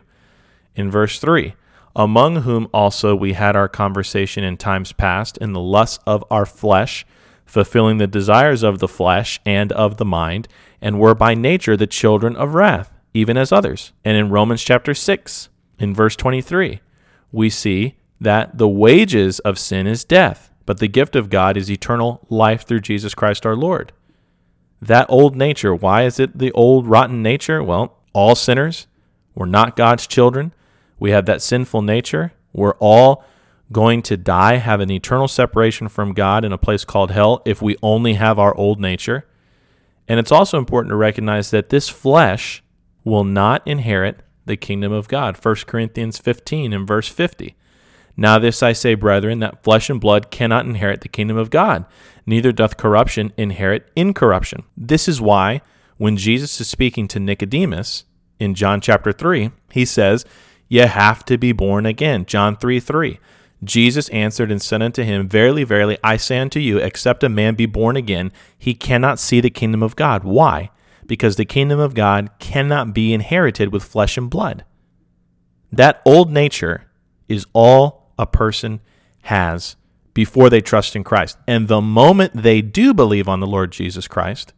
in 0.74 0.90
verse 0.90 1.18
3. 1.18 1.54
Among 1.94 2.42
whom 2.42 2.68
also 2.72 3.14
we 3.14 3.34
had 3.34 3.54
our 3.54 3.68
conversation 3.68 4.42
in 4.44 4.56
times 4.56 4.92
past 4.92 5.36
in 5.38 5.52
the 5.52 5.60
lusts 5.60 5.98
of 6.06 6.24
our 6.30 6.46
flesh, 6.46 7.04
fulfilling 7.44 7.98
the 7.98 8.06
desires 8.06 8.62
of 8.62 8.78
the 8.78 8.88
flesh 8.88 9.38
and 9.44 9.70
of 9.72 9.98
the 9.98 10.06
mind, 10.06 10.48
and 10.80 10.98
were 10.98 11.14
by 11.14 11.34
nature 11.34 11.76
the 11.76 11.86
children 11.86 12.34
of 12.34 12.54
wrath, 12.54 12.90
even 13.12 13.36
as 13.36 13.52
others. 13.52 13.92
And 14.04 14.16
in 14.16 14.30
Romans 14.30 14.62
chapter 14.62 14.94
6, 14.94 15.50
in 15.78 15.94
verse 15.94 16.16
23, 16.16 16.80
we 17.30 17.50
see 17.50 17.96
that 18.22 18.58
the 18.58 18.68
wages 18.68 19.38
of 19.40 19.58
sin 19.58 19.86
is 19.86 20.04
death, 20.04 20.50
but 20.66 20.78
the 20.78 20.88
gift 20.88 21.16
of 21.16 21.30
God 21.30 21.56
is 21.56 21.70
eternal 21.70 22.26
life 22.28 22.66
through 22.66 22.80
Jesus 22.80 23.14
Christ 23.14 23.44
our 23.44 23.56
Lord 23.56 23.92
that 24.82 25.06
old 25.08 25.36
nature. 25.36 25.74
Why 25.74 26.02
is 26.02 26.18
it 26.18 26.36
the 26.36 26.50
old 26.52 26.88
rotten 26.88 27.22
nature? 27.22 27.62
Well, 27.62 27.96
all 28.12 28.34
sinners. 28.34 28.88
We're 29.34 29.46
not 29.46 29.76
God's 29.76 30.06
children. 30.08 30.52
We 30.98 31.12
have 31.12 31.24
that 31.26 31.40
sinful 31.40 31.82
nature. 31.82 32.32
We're 32.52 32.74
all 32.74 33.24
going 33.70 34.02
to 34.02 34.16
die, 34.16 34.56
have 34.56 34.80
an 34.80 34.90
eternal 34.90 35.28
separation 35.28 35.88
from 35.88 36.12
God 36.12 36.44
in 36.44 36.52
a 36.52 36.58
place 36.58 36.84
called 36.84 37.12
hell 37.12 37.40
if 37.46 37.62
we 37.62 37.76
only 37.82 38.14
have 38.14 38.38
our 38.38 38.54
old 38.56 38.80
nature. 38.80 39.24
And 40.08 40.18
it's 40.18 40.32
also 40.32 40.58
important 40.58 40.90
to 40.90 40.96
recognize 40.96 41.50
that 41.52 41.70
this 41.70 41.88
flesh 41.88 42.62
will 43.04 43.24
not 43.24 43.66
inherit 43.66 44.20
the 44.44 44.56
kingdom 44.56 44.92
of 44.92 45.08
God. 45.08 45.42
1 45.42 45.54
Corinthians 45.66 46.18
15 46.18 46.72
and 46.72 46.86
verse 46.86 47.08
50. 47.08 47.54
Now, 48.16 48.38
this 48.38 48.62
I 48.62 48.72
say, 48.72 48.94
brethren, 48.94 49.40
that 49.40 49.62
flesh 49.62 49.88
and 49.88 50.00
blood 50.00 50.30
cannot 50.30 50.66
inherit 50.66 51.00
the 51.00 51.08
kingdom 51.08 51.36
of 51.36 51.50
God, 51.50 51.86
neither 52.26 52.52
doth 52.52 52.76
corruption 52.76 53.32
inherit 53.36 53.90
incorruption. 53.96 54.64
This 54.76 55.08
is 55.08 55.20
why, 55.20 55.62
when 55.96 56.16
Jesus 56.16 56.60
is 56.60 56.68
speaking 56.68 57.08
to 57.08 57.20
Nicodemus 57.20 58.04
in 58.38 58.54
John 58.54 58.80
chapter 58.80 59.12
3, 59.12 59.50
he 59.70 59.84
says, 59.84 60.24
You 60.68 60.86
have 60.86 61.24
to 61.26 61.38
be 61.38 61.52
born 61.52 61.86
again. 61.86 62.26
John 62.26 62.56
3 62.56 62.80
3. 62.80 63.18
Jesus 63.64 64.08
answered 64.08 64.50
and 64.50 64.60
said 64.60 64.82
unto 64.82 65.04
him, 65.04 65.28
Verily, 65.28 65.64
verily, 65.64 65.96
I 66.02 66.16
say 66.16 66.38
unto 66.38 66.58
you, 66.58 66.78
except 66.78 67.22
a 67.22 67.28
man 67.28 67.54
be 67.54 67.66
born 67.66 67.96
again, 67.96 68.32
he 68.58 68.74
cannot 68.74 69.20
see 69.20 69.40
the 69.40 69.50
kingdom 69.50 69.82
of 69.82 69.96
God. 69.96 70.24
Why? 70.24 70.70
Because 71.06 71.36
the 71.36 71.44
kingdom 71.44 71.78
of 71.78 71.94
God 71.94 72.30
cannot 72.38 72.92
be 72.92 73.14
inherited 73.14 73.72
with 73.72 73.84
flesh 73.84 74.16
and 74.16 74.28
blood. 74.28 74.64
That 75.70 76.02
old 76.04 76.30
nature 76.32 76.90
is 77.28 77.46
all 77.52 78.01
a 78.18 78.26
person 78.26 78.80
has 79.22 79.76
before 80.14 80.50
they 80.50 80.60
trust 80.60 80.94
in 80.94 81.04
Christ. 81.04 81.38
And 81.46 81.68
the 81.68 81.80
moment 81.80 82.32
they 82.34 82.60
do 82.60 82.92
believe 82.92 83.28
on 83.28 83.40
the 83.40 83.46
Lord 83.46 83.72
Jesus 83.72 84.06
Christ, 84.08 84.52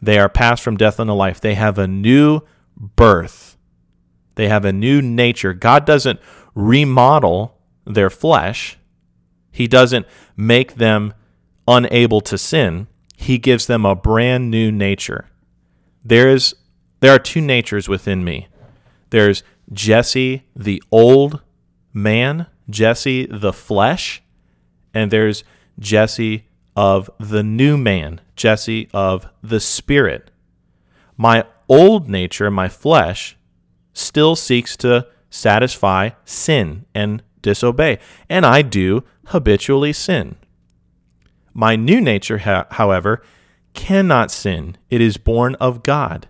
they 0.00 0.18
are 0.18 0.28
passed 0.28 0.62
from 0.62 0.76
death 0.76 1.00
unto 1.00 1.12
life. 1.12 1.40
They 1.40 1.54
have 1.54 1.78
a 1.78 1.86
new 1.86 2.42
birth. 2.76 3.56
They 4.36 4.48
have 4.48 4.64
a 4.64 4.72
new 4.72 5.02
nature. 5.02 5.52
God 5.52 5.84
doesn't 5.84 6.20
remodel 6.54 7.58
their 7.84 8.10
flesh. 8.10 8.78
He 9.50 9.66
doesn't 9.66 10.06
make 10.36 10.76
them 10.76 11.12
unable 11.66 12.20
to 12.22 12.38
sin. 12.38 12.86
He 13.16 13.36
gives 13.36 13.66
them 13.66 13.84
a 13.84 13.94
brand 13.94 14.50
new 14.50 14.72
nature. 14.72 15.28
There 16.04 16.30
is 16.30 16.54
there 17.00 17.12
are 17.12 17.18
two 17.18 17.40
natures 17.40 17.88
within 17.88 18.24
me. 18.24 18.48
There's 19.10 19.42
Jesse, 19.72 20.44
the 20.54 20.82
old 20.90 21.40
man, 21.92 22.46
Jesse 22.68 23.26
the 23.26 23.52
flesh, 23.52 24.22
and 24.94 25.10
there's 25.10 25.44
Jesse 25.78 26.46
of 26.76 27.10
the 27.18 27.42
new 27.42 27.76
man, 27.76 28.20
Jesse 28.36 28.88
of 28.92 29.26
the 29.42 29.60
spirit. 29.60 30.30
My 31.16 31.44
old 31.68 32.08
nature, 32.08 32.50
my 32.50 32.68
flesh, 32.68 33.36
still 33.92 34.36
seeks 34.36 34.76
to 34.78 35.06
satisfy 35.30 36.10
sin 36.24 36.86
and 36.94 37.22
disobey, 37.42 37.98
and 38.28 38.46
I 38.46 38.62
do 38.62 39.04
habitually 39.26 39.92
sin. 39.92 40.36
My 41.52 41.76
new 41.76 42.00
nature, 42.00 42.38
however, 42.38 43.22
cannot 43.74 44.30
sin. 44.30 44.76
It 44.88 45.00
is 45.00 45.16
born 45.16 45.54
of 45.56 45.82
God. 45.82 46.28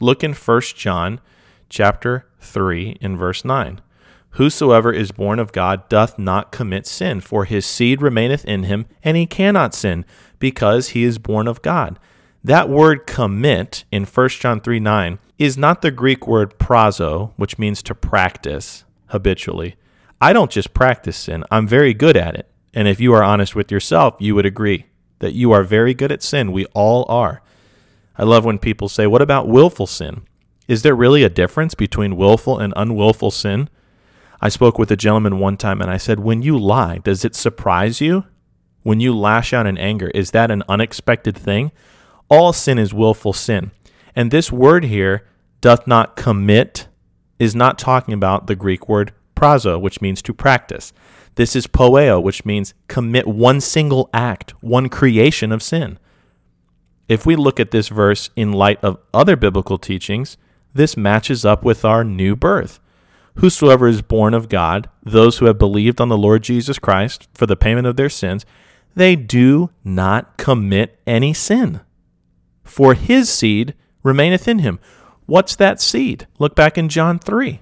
Look 0.00 0.24
in 0.24 0.32
1 0.32 0.60
John 0.76 1.20
chapter 1.68 2.26
3 2.40 2.98
in 3.00 3.16
verse 3.16 3.44
9. 3.44 3.80
Whosoever 4.34 4.92
is 4.92 5.12
born 5.12 5.38
of 5.38 5.52
God 5.52 5.88
doth 5.88 6.18
not 6.18 6.50
commit 6.50 6.86
sin, 6.86 7.20
for 7.20 7.44
his 7.44 7.64
seed 7.64 8.02
remaineth 8.02 8.44
in 8.44 8.64
him, 8.64 8.86
and 9.02 9.16
he 9.16 9.26
cannot 9.26 9.74
sin, 9.74 10.04
because 10.40 10.88
he 10.88 11.04
is 11.04 11.18
born 11.18 11.46
of 11.46 11.62
God. 11.62 12.00
That 12.42 12.68
word 12.68 13.06
commit 13.06 13.84
in 13.92 14.04
1 14.04 14.28
John 14.30 14.60
3 14.60 14.80
9 14.80 15.18
is 15.38 15.56
not 15.56 15.82
the 15.82 15.92
Greek 15.92 16.26
word 16.26 16.58
prasso, 16.58 17.32
which 17.36 17.58
means 17.58 17.80
to 17.84 17.94
practice 17.94 18.84
habitually. 19.06 19.76
I 20.20 20.32
don't 20.32 20.50
just 20.50 20.74
practice 20.74 21.16
sin, 21.16 21.44
I'm 21.50 21.68
very 21.68 21.94
good 21.94 22.16
at 22.16 22.34
it. 22.34 22.50
And 22.74 22.88
if 22.88 22.98
you 22.98 23.12
are 23.14 23.22
honest 23.22 23.54
with 23.54 23.70
yourself, 23.70 24.16
you 24.18 24.34
would 24.34 24.46
agree 24.46 24.86
that 25.20 25.34
you 25.34 25.52
are 25.52 25.62
very 25.62 25.94
good 25.94 26.10
at 26.10 26.24
sin. 26.24 26.50
We 26.50 26.66
all 26.74 27.06
are. 27.08 27.40
I 28.18 28.24
love 28.24 28.44
when 28.44 28.58
people 28.58 28.88
say, 28.88 29.06
What 29.06 29.22
about 29.22 29.48
willful 29.48 29.86
sin? 29.86 30.22
Is 30.66 30.82
there 30.82 30.96
really 30.96 31.22
a 31.22 31.28
difference 31.28 31.74
between 31.74 32.16
willful 32.16 32.58
and 32.58 32.72
unwillful 32.76 33.30
sin? 33.30 33.68
I 34.44 34.50
spoke 34.50 34.78
with 34.78 34.90
a 34.90 34.96
gentleman 34.96 35.38
one 35.38 35.56
time 35.56 35.80
and 35.80 35.90
I 35.90 35.96
said, 35.96 36.20
When 36.20 36.42
you 36.42 36.58
lie, 36.58 36.98
does 36.98 37.24
it 37.24 37.34
surprise 37.34 38.02
you? 38.02 38.26
When 38.82 39.00
you 39.00 39.16
lash 39.16 39.54
out 39.54 39.66
in 39.66 39.78
anger, 39.78 40.08
is 40.08 40.32
that 40.32 40.50
an 40.50 40.62
unexpected 40.68 41.34
thing? 41.34 41.72
All 42.28 42.52
sin 42.52 42.78
is 42.78 42.92
willful 42.92 43.32
sin. 43.32 43.70
And 44.14 44.30
this 44.30 44.52
word 44.52 44.84
here, 44.84 45.26
doth 45.62 45.86
not 45.86 46.14
commit, 46.14 46.88
is 47.38 47.54
not 47.54 47.78
talking 47.78 48.12
about 48.12 48.46
the 48.46 48.54
Greek 48.54 48.86
word 48.86 49.14
prasso, 49.34 49.80
which 49.80 50.02
means 50.02 50.20
to 50.20 50.34
practice. 50.34 50.92
This 51.36 51.56
is 51.56 51.66
poieo, 51.66 52.22
which 52.22 52.44
means 52.44 52.74
commit 52.86 53.26
one 53.26 53.62
single 53.62 54.10
act, 54.12 54.50
one 54.62 54.90
creation 54.90 55.52
of 55.52 55.62
sin. 55.62 55.98
If 57.08 57.24
we 57.24 57.34
look 57.34 57.58
at 57.58 57.70
this 57.70 57.88
verse 57.88 58.28
in 58.36 58.52
light 58.52 58.78
of 58.84 58.98
other 59.14 59.36
biblical 59.36 59.78
teachings, 59.78 60.36
this 60.74 60.98
matches 60.98 61.46
up 61.46 61.64
with 61.64 61.82
our 61.82 62.04
new 62.04 62.36
birth. 62.36 62.78
Whosoever 63.36 63.88
is 63.88 64.02
born 64.02 64.32
of 64.32 64.48
God, 64.48 64.88
those 65.02 65.38
who 65.38 65.46
have 65.46 65.58
believed 65.58 66.00
on 66.00 66.08
the 66.08 66.16
Lord 66.16 66.42
Jesus 66.42 66.78
Christ 66.78 67.28
for 67.34 67.46
the 67.46 67.56
payment 67.56 67.86
of 67.86 67.96
their 67.96 68.08
sins, 68.08 68.46
they 68.94 69.16
do 69.16 69.70
not 69.82 70.36
commit 70.36 71.00
any 71.06 71.34
sin. 71.34 71.80
For 72.62 72.94
his 72.94 73.28
seed 73.28 73.74
remaineth 74.02 74.46
in 74.46 74.60
him. 74.60 74.78
What's 75.26 75.56
that 75.56 75.80
seed? 75.80 76.26
Look 76.38 76.54
back 76.54 76.78
in 76.78 76.88
John 76.88 77.18
3. 77.18 77.60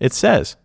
It 0.00 0.12
says, 0.12 0.56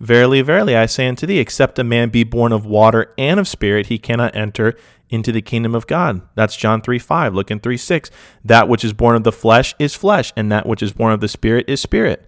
Verily, 0.00 0.42
verily, 0.42 0.76
I 0.76 0.86
say 0.86 1.08
unto 1.08 1.26
thee, 1.26 1.38
except 1.38 1.78
a 1.78 1.84
man 1.84 2.08
be 2.08 2.24
born 2.24 2.52
of 2.52 2.64
water 2.64 3.12
and 3.18 3.40
of 3.40 3.48
spirit, 3.48 3.86
he 3.86 3.98
cannot 3.98 4.34
enter 4.34 4.74
into 5.10 5.32
the 5.32 5.42
kingdom 5.42 5.74
of 5.74 5.86
God. 5.86 6.22
That's 6.34 6.56
John 6.56 6.80
3 6.82 6.98
5. 6.98 7.34
Look 7.34 7.50
in 7.50 7.58
3 7.58 7.76
6. 7.76 8.10
That 8.44 8.68
which 8.68 8.84
is 8.84 8.92
born 8.92 9.16
of 9.16 9.24
the 9.24 9.32
flesh 9.32 9.74
is 9.78 9.94
flesh, 9.94 10.32
and 10.36 10.52
that 10.52 10.66
which 10.66 10.82
is 10.82 10.92
born 10.92 11.12
of 11.12 11.20
the 11.20 11.28
spirit 11.28 11.64
is 11.68 11.80
spirit. 11.80 12.27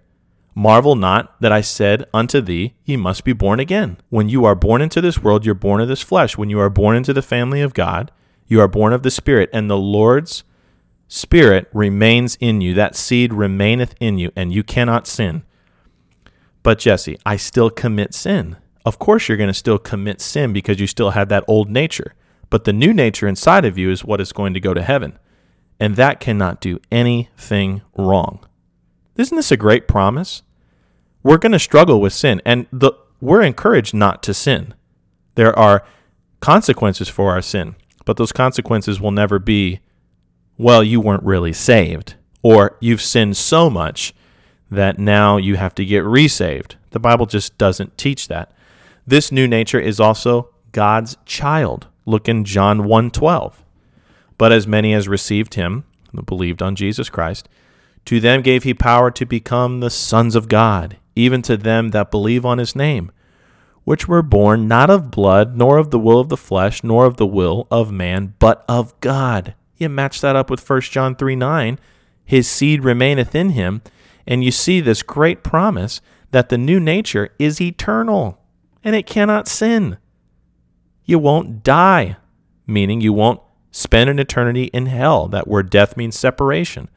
Marvel 0.55 0.97
not 0.97 1.41
that 1.41 1.53
I 1.53 1.61
said 1.61 2.05
unto 2.13 2.41
thee, 2.41 2.75
Ye 2.85 2.97
must 2.97 3.25
be 3.25 3.33
born 3.33 3.61
again. 3.61 3.99
When 4.09 4.29
you 4.29 4.45
are 4.45 4.55
born 4.55 4.83
into 4.83 5.01
this 5.01 5.23
world, 5.23 5.47
you're 5.47 5.55
born 5.55 5.81
of 5.81 5.89
this 5.89 6.03
flesh. 6.03 6.37
When 6.37 6.51
you 6.51 6.59
are 6.61 6.71
born 6.71 6.97
into 6.97 7.13
the 7.13 7.23
family 7.23 7.61
of 7.61 7.75
God, 7.75 8.11
you 8.47 8.61
are 8.61 8.69
born 8.69 8.93
of 8.93 9.03
the 9.03 9.11
Spirit, 9.11 9.49
and 9.53 9.71
the 9.71 9.79
Lord's 9.79 10.43
Spirit 11.07 11.69
remains 11.73 12.37
in 12.41 12.61
you. 12.61 12.75
That 12.75 12.97
seed 12.97 13.33
remaineth 13.33 13.95
in 14.01 14.19
you, 14.19 14.33
and 14.35 14.53
you 14.53 14.63
cannot 14.63 15.07
sin. 15.07 15.45
But 16.63 16.79
Jesse, 16.79 17.19
I 17.25 17.37
still 17.37 17.71
commit 17.71 18.13
sin. 18.15 18.57
of 18.85 18.99
course 18.99 19.29
you're 19.29 19.37
going 19.37 19.49
to 19.49 19.55
still 19.55 19.79
commit 19.79 20.21
sin 20.21 20.53
because 20.53 20.81
you 20.81 20.87
still 20.87 21.11
have 21.11 21.29
that 21.29 21.45
old 21.47 21.71
nature. 21.71 22.15
But 22.49 22.65
the 22.65 22.73
new 22.73 22.93
nature 22.93 23.29
inside 23.29 23.65
of 23.65 23.79
you 23.79 23.91
is 23.91 24.05
what 24.05 24.21
is 24.21 24.33
going 24.33 24.55
to 24.55 24.61
go 24.61 24.75
to 24.75 24.83
heaven. 24.83 25.19
And 25.79 25.97
that 25.97 26.21
cannot 26.21 26.61
do 26.61 26.81
anything 26.91 27.83
wrong. 27.97 28.45
Isn't 29.21 29.37
this 29.37 29.53
a 29.53 29.57
great 29.59 29.87
promise? 29.87 30.43
We're 31.23 31.37
going 31.37 31.53
to 31.53 31.59
struggle 31.59 32.01
with 32.01 32.15
sin, 32.15 32.41
and 32.47 32.67
the, 32.73 32.93
we're 33.21 33.43
encouraged 33.43 33.93
not 33.93 34.23
to 34.23 34.33
sin. 34.33 34.73
There 35.35 35.57
are 35.59 35.85
consequences 36.41 37.11
for 37.11 37.31
our 37.31 37.43
sin, 37.43 37.77
but 38.07 38.17
those 38.17 38.33
consequences 38.33 38.99
will 38.99 39.11
never 39.11 39.39
be, 39.39 39.81
well, 40.57 40.83
you 40.83 41.03
weren't 41.03 41.23
really 41.23 41.53
saved, 41.53 42.15
or 42.43 42.79
you've 42.81 43.03
sinned 43.03 43.37
so 43.37 43.69
much 43.69 44.15
that 44.71 44.99
now 44.99 45.37
you 45.37 45.57
have 45.57 45.75
to 45.75 45.85
get 45.85 46.03
resaved. 46.03 46.77
The 46.93 46.99
Bible 46.99 47.27
just 47.27 47.59
doesn't 47.59 47.99
teach 47.99 48.27
that. 48.29 48.51
This 49.07 49.31
new 49.31 49.47
nature 49.47 49.81
is 49.81 50.01
also 50.01 50.49
God's 50.73 51.19
child. 51.27 51.89
Look 52.07 52.27
in 52.27 52.47
John 52.47 52.85
1:12. 52.85 53.63
But 54.39 54.51
as 54.51 54.67
many 54.67 54.95
as 54.95 55.09
received 55.09 55.55
him, 55.55 55.85
believed 56.25 56.63
on 56.63 56.75
Jesus 56.75 57.11
Christ, 57.11 57.51
to 58.07 58.21
them 58.21 58.43
gave 58.43 58.65
he 58.65 58.75
power 58.75 59.11
to 59.11 59.25
become 59.25 59.81
the 59.81 59.91
sons 59.91 60.35
of 60.35 60.49
God, 60.49 60.97
even 61.15 61.43
to 61.43 61.57
them 61.57 61.89
that 61.89 62.11
believe 62.11 62.45
on 62.45 62.59
his 62.59 62.75
name, 62.75 63.11
which 63.85 64.09
were 64.09 64.23
born 64.23 64.67
not 64.69 64.91
of 64.91 65.11
blood, 65.11 65.57
nor 65.57 65.79
of 65.79 65.91
the 65.91 65.99
will 65.99 66.21
of 66.21 66.29
the 66.29 66.37
flesh, 66.37 66.83
nor 66.83 67.07
of 67.07 67.17
the 67.17 67.27
will 67.27 67.67
of 67.71 67.93
man, 67.93 68.35
but 68.39 68.65
of 68.69 68.99
God. 69.01 69.55
You 69.77 69.89
match 69.89 70.21
that 70.21 70.37
up 70.37 70.51
with 70.51 70.69
1 70.69 70.81
John 70.83 71.17
3 71.17 71.37
9. 71.37 71.79
His 72.25 72.49
seed 72.49 72.85
remaineth 72.85 73.35
in 73.35 73.51
him, 73.51 73.83
and 74.27 74.45
you 74.45 74.51
see 74.51 74.81
this 74.81 75.03
great 75.03 75.43
promise 75.43 76.01
that 76.31 76.49
the 76.49 76.59
new 76.59 76.79
nature 76.79 77.31
is 77.39 77.61
eternal 77.61 78.39
and 78.85 78.95
it 78.95 79.07
cannot 79.07 79.49
sin. 79.49 79.99
You 81.05 81.19
won't 81.19 81.63
die, 81.63 82.17
meaning 82.67 83.01
you 83.01 83.13
won't 83.13 83.41
spend 83.71 84.11
an 84.11 84.19
eternity 84.19 84.65
in 84.65 84.87
hell. 84.87 85.29
That 85.29 85.49
word 85.49 85.71
death 85.71 85.97
means 85.97 86.19
separation. 86.19 86.89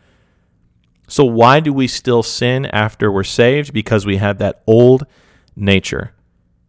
So, 1.13 1.25
why 1.25 1.60
do 1.60 1.72
we 1.72 1.88
still 1.88 2.24
sin 2.24 2.65
after 2.65 3.12
we're 3.12 3.24
saved? 3.24 3.72
Because 3.72 4.03
we 4.03 4.17
have 4.17 4.39
that 4.39 4.63
old 4.65 5.05
nature. 5.55 6.15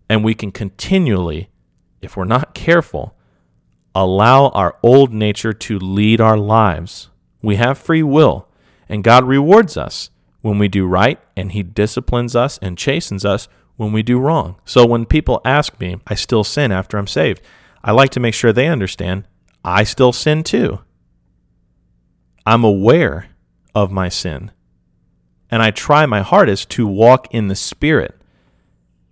And 0.07 0.23
we 0.23 0.35
can 0.35 0.53
continually, 0.53 1.49
if 2.03 2.15
we're 2.15 2.27
not 2.27 2.53
careful, 2.53 3.17
allow 3.95 4.49
our 4.49 4.77
old 4.83 5.15
nature 5.15 5.55
to 5.55 5.79
lead 5.79 6.21
our 6.21 6.37
lives. 6.37 7.09
We 7.41 7.57
have 7.57 7.79
free 7.79 8.03
will, 8.03 8.47
and 8.87 9.03
God 9.03 9.25
rewards 9.25 9.79
us 9.79 10.11
when 10.43 10.59
we 10.59 10.69
do 10.69 10.85
right, 10.85 11.19
and 11.35 11.53
He 11.53 11.63
disciplines 11.63 12.37
us 12.37 12.59
and 12.59 12.77
chastens 12.77 13.25
us 13.25 13.49
when 13.77 13.93
we 13.93 14.03
do 14.03 14.19
wrong. 14.19 14.57
So 14.67 14.85
when 14.85 15.07
people 15.07 15.41
ask 15.47 15.81
me, 15.81 15.97
I 16.07 16.17
still 16.17 16.45
sin 16.45 16.71
after 16.71 16.99
I'm 16.99 17.07
saved, 17.07 17.41
I 17.83 17.93
like 17.93 18.11
to 18.11 18.21
make 18.21 18.35
sure 18.35 18.53
they 18.53 18.69
understand 18.69 19.27
I 19.65 19.85
still 19.85 20.13
sin 20.13 20.43
too. 20.43 20.81
I'm 22.45 22.63
aware 22.63 23.31
of 23.75 23.91
my 23.91 24.09
sin, 24.09 24.51
and 25.51 25.63
I 25.63 25.71
try 25.71 26.07
my 26.07 26.21
hardest 26.21 26.71
to 26.71 26.87
walk 26.87 27.33
in 27.33 27.49
the 27.49 27.57
Spirit. 27.57 28.17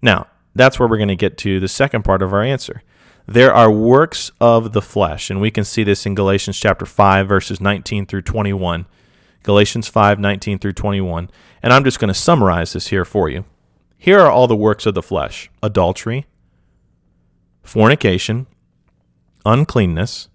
Now, 0.00 0.26
that's 0.54 0.78
where 0.78 0.88
we're 0.88 0.97
going 0.97 1.09
to 1.09 1.16
get 1.16 1.38
to 1.38 1.61
the 1.61 1.69
second 1.69 2.02
part 2.02 2.23
of 2.23 2.33
our 2.33 2.42
answer. 2.42 2.83
There 3.26 3.54
are 3.54 3.71
works 3.71 4.31
of 4.40 4.73
the 4.73 4.83
flesh, 4.83 5.31
and 5.31 5.40
we 5.40 5.50
can 5.50 5.64
see 5.64 5.85
this 5.85 6.07
in 6.07 6.14
Galatians 6.14 6.59
chapter 6.59 6.85
5, 6.85 7.28
verses 7.28 7.61
19 7.61 8.07
through 8.07 8.23
21. 8.23 8.87
Galatians 9.42 9.88
5, 9.88 10.19
19 10.19 10.59
through 10.59 10.73
21. 10.73 11.31
And 11.62 11.73
I'm 11.73 11.85
just 11.85 11.99
going 11.99 12.09
to 12.09 12.14
summarize 12.14 12.73
this 12.73 12.88
here 12.88 13.04
for 13.04 13.28
you. 13.28 13.45
Here 13.97 14.21
are 14.21 14.31
all 14.31 14.49
the 14.49 14.57
works 14.57 14.87
of 14.87 14.95
the 14.95 15.02
flesh 15.02 15.50
adultery, 15.62 16.26
fornication, 17.62 18.48
uncleanness, 19.46 20.29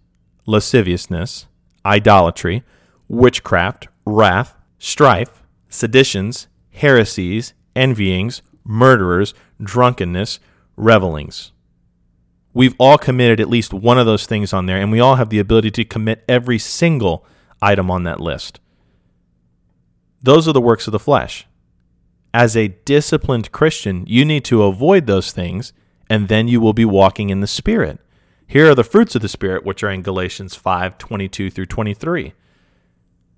lasciviousness, 0.45 1.47
idolatry, 1.85 2.63
witchcraft, 3.09 3.89
wrath, 4.07 4.55
strife, 4.79 5.43
seditions, 5.69 6.47
heresies, 6.71 7.53
envyings, 7.75 8.41
murderers, 8.63 9.33
drunkenness, 9.61 10.39
revelings. 10.75 11.51
We've 12.53 12.75
all 12.79 12.97
committed 12.97 13.39
at 13.39 13.49
least 13.49 13.73
one 13.73 13.99
of 13.99 14.05
those 14.05 14.25
things 14.25 14.53
on 14.53 14.65
there, 14.65 14.77
and 14.77 14.91
we 14.91 14.99
all 14.99 15.15
have 15.15 15.29
the 15.29 15.39
ability 15.39 15.71
to 15.71 15.85
commit 15.85 16.23
every 16.27 16.57
single 16.57 17.25
item 17.61 17.91
on 17.91 18.03
that 18.03 18.19
list. 18.19 18.59
Those 20.21 20.47
are 20.47 20.53
the 20.53 20.61
works 20.61 20.87
of 20.87 20.91
the 20.91 20.99
flesh 20.99 21.45
as 22.37 22.55
a 22.55 22.67
disciplined 22.67 23.51
Christian, 23.51 24.05
you 24.05 24.23
need 24.23 24.45
to 24.45 24.61
avoid 24.61 25.07
those 25.07 25.31
things, 25.31 25.73
and 26.07 26.27
then 26.27 26.47
you 26.47 26.61
will 26.61 26.73
be 26.73 26.85
walking 26.85 27.31
in 27.31 27.39
the 27.39 27.47
Spirit. 27.47 27.99
Here 28.45 28.69
are 28.69 28.75
the 28.75 28.83
fruits 28.83 29.15
of 29.15 29.23
the 29.23 29.27
Spirit, 29.27 29.65
which 29.65 29.83
are 29.83 29.89
in 29.89 30.03
Galatians 30.03 30.53
5 30.53 30.99
22 30.99 31.49
through 31.49 31.65
23 31.65 32.33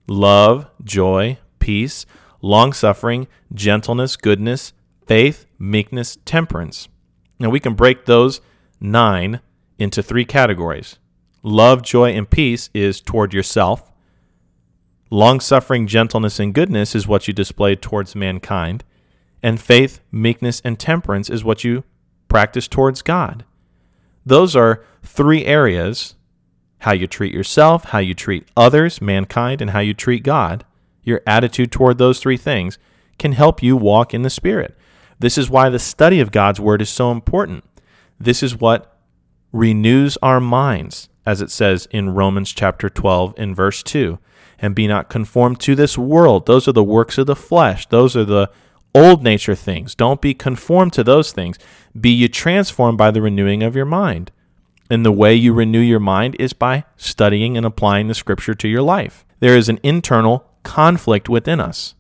love, 0.10 0.67
joy, 0.84 1.38
peace, 1.60 2.06
long 2.41 2.74
suffering, 2.74 3.28
gentleness, 3.54 4.17
goodness, 4.17 4.74
faith, 5.06 5.45
meekness, 5.58 6.17
temperance. 6.26 6.89
Now 7.39 7.50
we 7.50 7.60
can 7.60 7.76
break 7.76 8.06
those 8.06 8.41
nine 8.82 9.39
into 9.78 10.04
three 10.04 10.26
categories. 10.26 10.98
Love, 11.41 11.84
joy, 11.84 12.12
and 12.12 12.30
peace 12.30 12.69
is 12.74 13.00
toward 13.00 13.34
yourself. 13.34 13.91
Long 15.10 15.39
suffering, 15.39 15.88
gentleness, 15.88 16.39
and 16.39 16.54
goodness 16.54 16.95
is 16.95 17.08
what 17.08 17.28
you 17.28 17.34
display 17.34 17.76
towards 17.76 18.15
mankind. 18.15 18.84
And 19.41 19.60
faith, 19.60 20.02
meekness, 20.12 20.62
and 20.65 20.78
temperance 20.78 21.30
is 21.30 21.43
what 21.43 21.63
you 21.63 21.84
practice 22.28 22.67
towards 22.67 23.02
God. 23.02 23.45
Those 24.26 24.56
are 24.56 24.84
three 25.02 25.45
areas 25.45 26.15
how 26.79 26.93
you 26.93 27.07
treat 27.07 27.33
yourself, 27.33 27.85
how 27.85 27.99
you 27.99 28.13
treat 28.13 28.47
others, 28.55 29.01
mankind, 29.01 29.61
and 29.61 29.71
how 29.71 29.79
you 29.79 29.93
treat 29.93 30.23
God. 30.23 30.65
Your 31.03 31.21
attitude 31.27 31.71
toward 31.71 31.97
those 31.97 32.19
three 32.19 32.37
things 32.37 32.77
can 33.17 33.33
help 33.33 33.61
you 33.61 33.75
walk 33.75 34.13
in 34.13 34.21
the 34.21 34.29
Spirit. 34.29 34.77
This 35.19 35.37
is 35.37 35.49
why 35.49 35.69
the 35.69 35.79
study 35.79 36.19
of 36.19 36.31
God's 36.31 36.59
Word 36.59 36.81
is 36.81 36.89
so 36.89 37.11
important. 37.11 37.63
This 38.19 38.41
is 38.41 38.55
what 38.55 38.97
renews 39.51 40.17
our 40.21 40.39
minds, 40.39 41.09
as 41.25 41.41
it 41.41 41.51
says 41.51 41.87
in 41.91 42.11
Romans 42.11 42.53
chapter 42.53 42.89
12 42.89 43.33
in 43.37 43.53
verse 43.53 43.83
2. 43.83 44.19
And 44.59 44.75
be 44.75 44.87
not 44.87 45.09
conformed 45.09 45.59
to 45.61 45.75
this 45.75 45.97
world. 45.97 46.45
Those 46.45 46.67
are 46.67 46.73
the 46.73 46.83
works 46.83 47.17
of 47.17 47.27
the 47.27 47.35
flesh. 47.35 47.87
Those 47.87 48.15
are 48.15 48.25
the 48.25 48.51
old 48.93 49.23
nature 49.23 49.55
things. 49.55 49.95
Don't 49.95 50.21
be 50.21 50.33
conformed 50.33 50.93
to 50.93 51.03
those 51.03 51.31
things. 51.31 51.57
Be 51.99 52.09
you 52.09 52.27
transformed 52.27 52.97
by 52.97 53.11
the 53.11 53.21
renewing 53.21 53.63
of 53.63 53.75
your 53.75 53.85
mind. 53.85 54.31
And 54.89 55.06
the 55.06 55.12
way 55.12 55.36
you 55.36 55.54
renew 55.54 55.80
your 55.80 55.99
mind 55.99 56.36
is 56.39 56.54
by 56.54 56.86
studying 56.97 57.56
and 57.56 57.65
applying 57.65 58.08
the 58.08 58.15
scripture 58.15 58.56
to 58.56 58.67
your 58.67 58.82
life. 58.82 59.25
There 59.39 59.56
is 59.56 59.69
an 59.69 59.80
internal 59.84 60.45
conflict 60.63 61.30
within 61.30 61.60
us. 61.60 61.95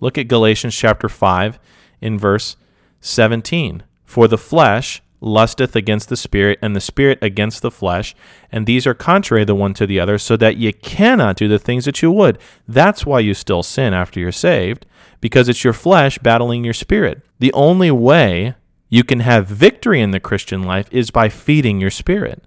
Look 0.00 0.18
at 0.18 0.28
Galatians 0.28 0.76
chapter 0.76 1.08
5 1.08 1.58
in 2.00 2.18
verse 2.18 2.56
17. 3.00 3.82
For 4.04 4.26
the 4.26 4.38
flesh 4.38 5.02
lusteth 5.20 5.74
against 5.74 6.08
the 6.08 6.16
spirit, 6.16 6.58
and 6.62 6.76
the 6.76 6.80
spirit 6.80 7.18
against 7.20 7.62
the 7.62 7.70
flesh, 7.70 8.14
and 8.52 8.66
these 8.66 8.86
are 8.86 8.94
contrary 8.94 9.44
the 9.44 9.54
one 9.54 9.74
to 9.74 9.86
the 9.86 9.98
other, 9.98 10.18
so 10.18 10.36
that 10.36 10.56
ye 10.56 10.72
cannot 10.72 11.36
do 11.36 11.48
the 11.48 11.58
things 11.58 11.84
that 11.84 12.02
you 12.02 12.10
would. 12.12 12.38
That's 12.66 13.04
why 13.04 13.20
you 13.20 13.34
still 13.34 13.62
sin 13.62 13.94
after 13.94 14.20
you're 14.20 14.32
saved 14.32 14.86
because 15.20 15.48
it's 15.48 15.64
your 15.64 15.72
flesh 15.72 16.18
battling 16.18 16.64
your 16.64 16.74
spirit. 16.74 17.22
The 17.38 17.52
only 17.52 17.90
way 17.90 18.54
you 18.88 19.04
can 19.04 19.20
have 19.20 19.46
victory 19.46 20.00
in 20.00 20.12
the 20.12 20.20
Christian 20.20 20.62
life 20.62 20.88
is 20.90 21.10
by 21.10 21.28
feeding 21.28 21.80
your 21.80 21.90
spirit. 21.90 22.44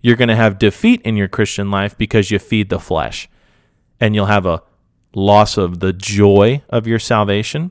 You're 0.00 0.16
going 0.16 0.28
to 0.28 0.36
have 0.36 0.58
defeat 0.58 1.00
in 1.02 1.16
your 1.16 1.28
Christian 1.28 1.70
life 1.70 1.96
because 1.96 2.30
you 2.30 2.38
feed 2.38 2.68
the 2.68 2.80
flesh. 2.80 3.28
And 4.00 4.14
you'll 4.14 4.26
have 4.26 4.46
a 4.46 4.62
loss 5.14 5.56
of 5.56 5.80
the 5.80 5.92
joy 5.92 6.62
of 6.68 6.86
your 6.86 6.98
salvation. 6.98 7.70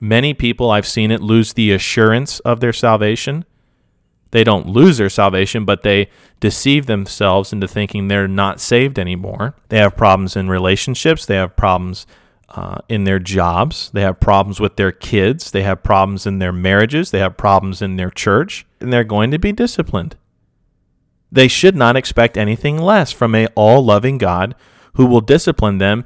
Many 0.00 0.34
people, 0.34 0.70
I've 0.70 0.86
seen 0.86 1.10
it, 1.10 1.20
lose 1.20 1.52
the 1.52 1.72
assurance 1.72 2.38
of 2.40 2.60
their 2.60 2.72
salvation. 2.72 3.44
They 4.30 4.44
don't 4.44 4.68
lose 4.68 4.98
their 4.98 5.10
salvation, 5.10 5.64
but 5.64 5.82
they 5.82 6.08
deceive 6.40 6.86
themselves 6.86 7.52
into 7.52 7.68
thinking 7.68 8.08
they're 8.08 8.28
not 8.28 8.60
saved 8.60 8.98
anymore. 8.98 9.54
They 9.68 9.78
have 9.78 9.96
problems 9.96 10.36
in 10.36 10.48
relationships, 10.48 11.26
they 11.26 11.36
have 11.36 11.56
problems 11.56 12.06
uh, 12.48 12.78
in 12.88 13.04
their 13.04 13.18
jobs. 13.18 13.90
They 13.92 14.02
have 14.02 14.20
problems 14.20 14.60
with 14.60 14.76
their 14.76 14.92
kids. 14.92 15.50
They 15.50 15.62
have 15.62 15.82
problems 15.82 16.26
in 16.26 16.38
their 16.38 16.52
marriages. 16.52 17.10
They 17.10 17.18
have 17.18 17.36
problems 17.36 17.82
in 17.82 17.96
their 17.96 18.10
church, 18.10 18.66
and 18.80 18.92
they're 18.92 19.04
going 19.04 19.30
to 19.30 19.38
be 19.38 19.52
disciplined. 19.52 20.16
They 21.32 21.48
should 21.48 21.74
not 21.74 21.96
expect 21.96 22.36
anything 22.36 22.78
less 22.78 23.10
from 23.10 23.34
a 23.34 23.48
all-loving 23.56 24.18
God 24.18 24.54
who 24.94 25.06
will 25.06 25.20
discipline 25.20 25.78
them 25.78 26.04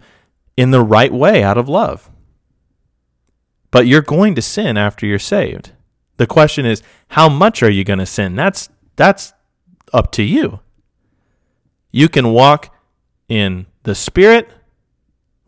in 0.57 0.70
the 0.70 0.83
right 0.83 1.12
way 1.12 1.42
out 1.42 1.59
of 1.59 1.68
love. 1.68 2.11
But 3.70 3.87
you're 3.87 4.01
going 4.01 4.35
to 4.35 4.42
sin 4.42 4.79
after 4.79 5.05
you're 5.05 5.18
saved. 5.18 5.72
The 6.16 6.27
question 6.27 6.64
is, 6.64 6.83
how 7.09 7.29
much 7.29 7.62
are 7.62 7.70
you 7.70 7.85
going 7.85 7.98
to 7.98 8.07
sin? 8.07 8.35
That's 8.35 8.70
that's 8.96 9.35
up 9.92 10.11
to 10.12 10.22
you. 10.22 10.61
You 11.92 12.09
can 12.09 12.33
walk 12.33 12.74
in 13.29 13.66
the 13.85 13.94
spirit 13.94 14.48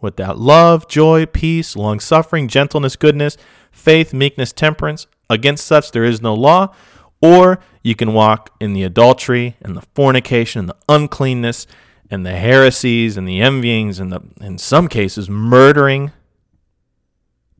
without 0.00 0.38
love, 0.38 0.88
joy, 0.88 1.26
peace, 1.26 1.76
long 1.76 2.00
suffering, 2.00 2.48
gentleness, 2.48 2.96
goodness, 2.96 3.36
faith, 3.70 4.12
meekness, 4.12 4.52
temperance, 4.52 5.06
against 5.28 5.66
such 5.66 5.92
there 5.92 6.04
is 6.04 6.20
no 6.20 6.34
law, 6.34 6.74
or 7.22 7.60
you 7.82 7.94
can 7.94 8.12
walk 8.12 8.50
in 8.60 8.72
the 8.72 8.82
adultery 8.82 9.56
and 9.62 9.76
the 9.76 9.82
fornication 9.94 10.60
and 10.60 10.68
the 10.68 10.76
uncleanness 10.88 11.66
and 12.10 12.26
the 12.26 12.36
heresies 12.36 13.16
and 13.16 13.28
the 13.28 13.40
envyings 13.40 14.00
and 14.00 14.12
the 14.12 14.20
in 14.40 14.58
some 14.58 14.88
cases 14.88 15.30
murdering, 15.30 16.10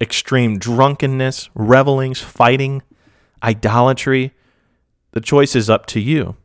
extreme 0.01 0.59
drunkenness, 0.59 1.51
revelings, 1.55 2.21
fighting, 2.21 2.83
idolatry. 3.43 4.33
The 5.13 5.21
choice 5.21 5.55
is 5.55 5.71
up 5.71 5.87
to 5.87 6.01
you. 6.01 6.37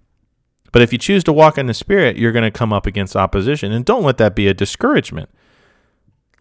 But 0.72 0.82
if 0.82 0.92
you 0.92 1.00
choose 1.00 1.24
to 1.24 1.34
walk 1.34 1.58
in 1.58 1.68
the 1.68 1.74
Spirit, 1.74 2.18
you're 2.18 2.34
going 2.34 2.44
to 2.44 2.52
come 2.52 2.74
up 2.74 2.86
against 2.86 3.16
opposition. 3.16 3.72
And 3.72 3.86
don't 3.86 4.04
let 4.04 4.18
that 4.18 4.36
be 4.36 4.48
a 4.48 4.54
discouragement. 4.54 5.30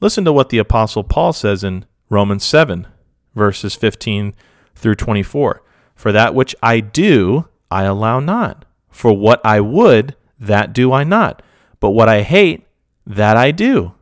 Listen 0.05 0.27
to 0.27 0.35
what 0.35 0.51
the 0.51 0.59
Apostle 0.59 1.03
Paul 1.03 1.33
says 1.33 1.65
in 1.65 1.87
Romans 2.11 2.45
7, 2.45 2.87
verses 3.35 3.75
15 3.75 4.35
through 4.75 4.97
24. 4.97 5.63
For 5.95 6.13
that 6.13 6.35
which 6.35 6.55
I 6.63 6.81
do, 6.81 7.49
I 7.71 7.85
allow 7.85 8.21
not. 8.21 8.67
For 8.91 9.17
what 9.17 9.41
I 9.43 9.61
would, 9.61 10.15
that 10.39 10.75
do 10.75 10.93
I 10.93 11.05
not. 11.05 11.41
But 11.81 11.93
what 11.93 12.11
I 12.11 12.21
hate, 12.21 12.67
that 13.07 13.39
I 13.39 13.51
do. 13.51 13.95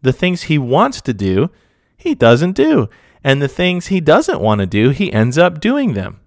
The 0.00 0.14
things 0.14 0.44
he 0.44 0.56
wants 0.56 1.02
to 1.02 1.12
do, 1.12 1.50
he 1.98 2.14
doesn't 2.14 2.52
do. 2.52 2.88
And 3.22 3.42
the 3.42 3.46
things 3.46 3.88
he 3.88 4.00
doesn't 4.00 4.40
want 4.40 4.62
to 4.62 4.66
do, 4.66 4.88
he 4.88 5.12
ends 5.12 5.36
up 5.36 5.60
doing 5.60 5.92
them 5.92 6.20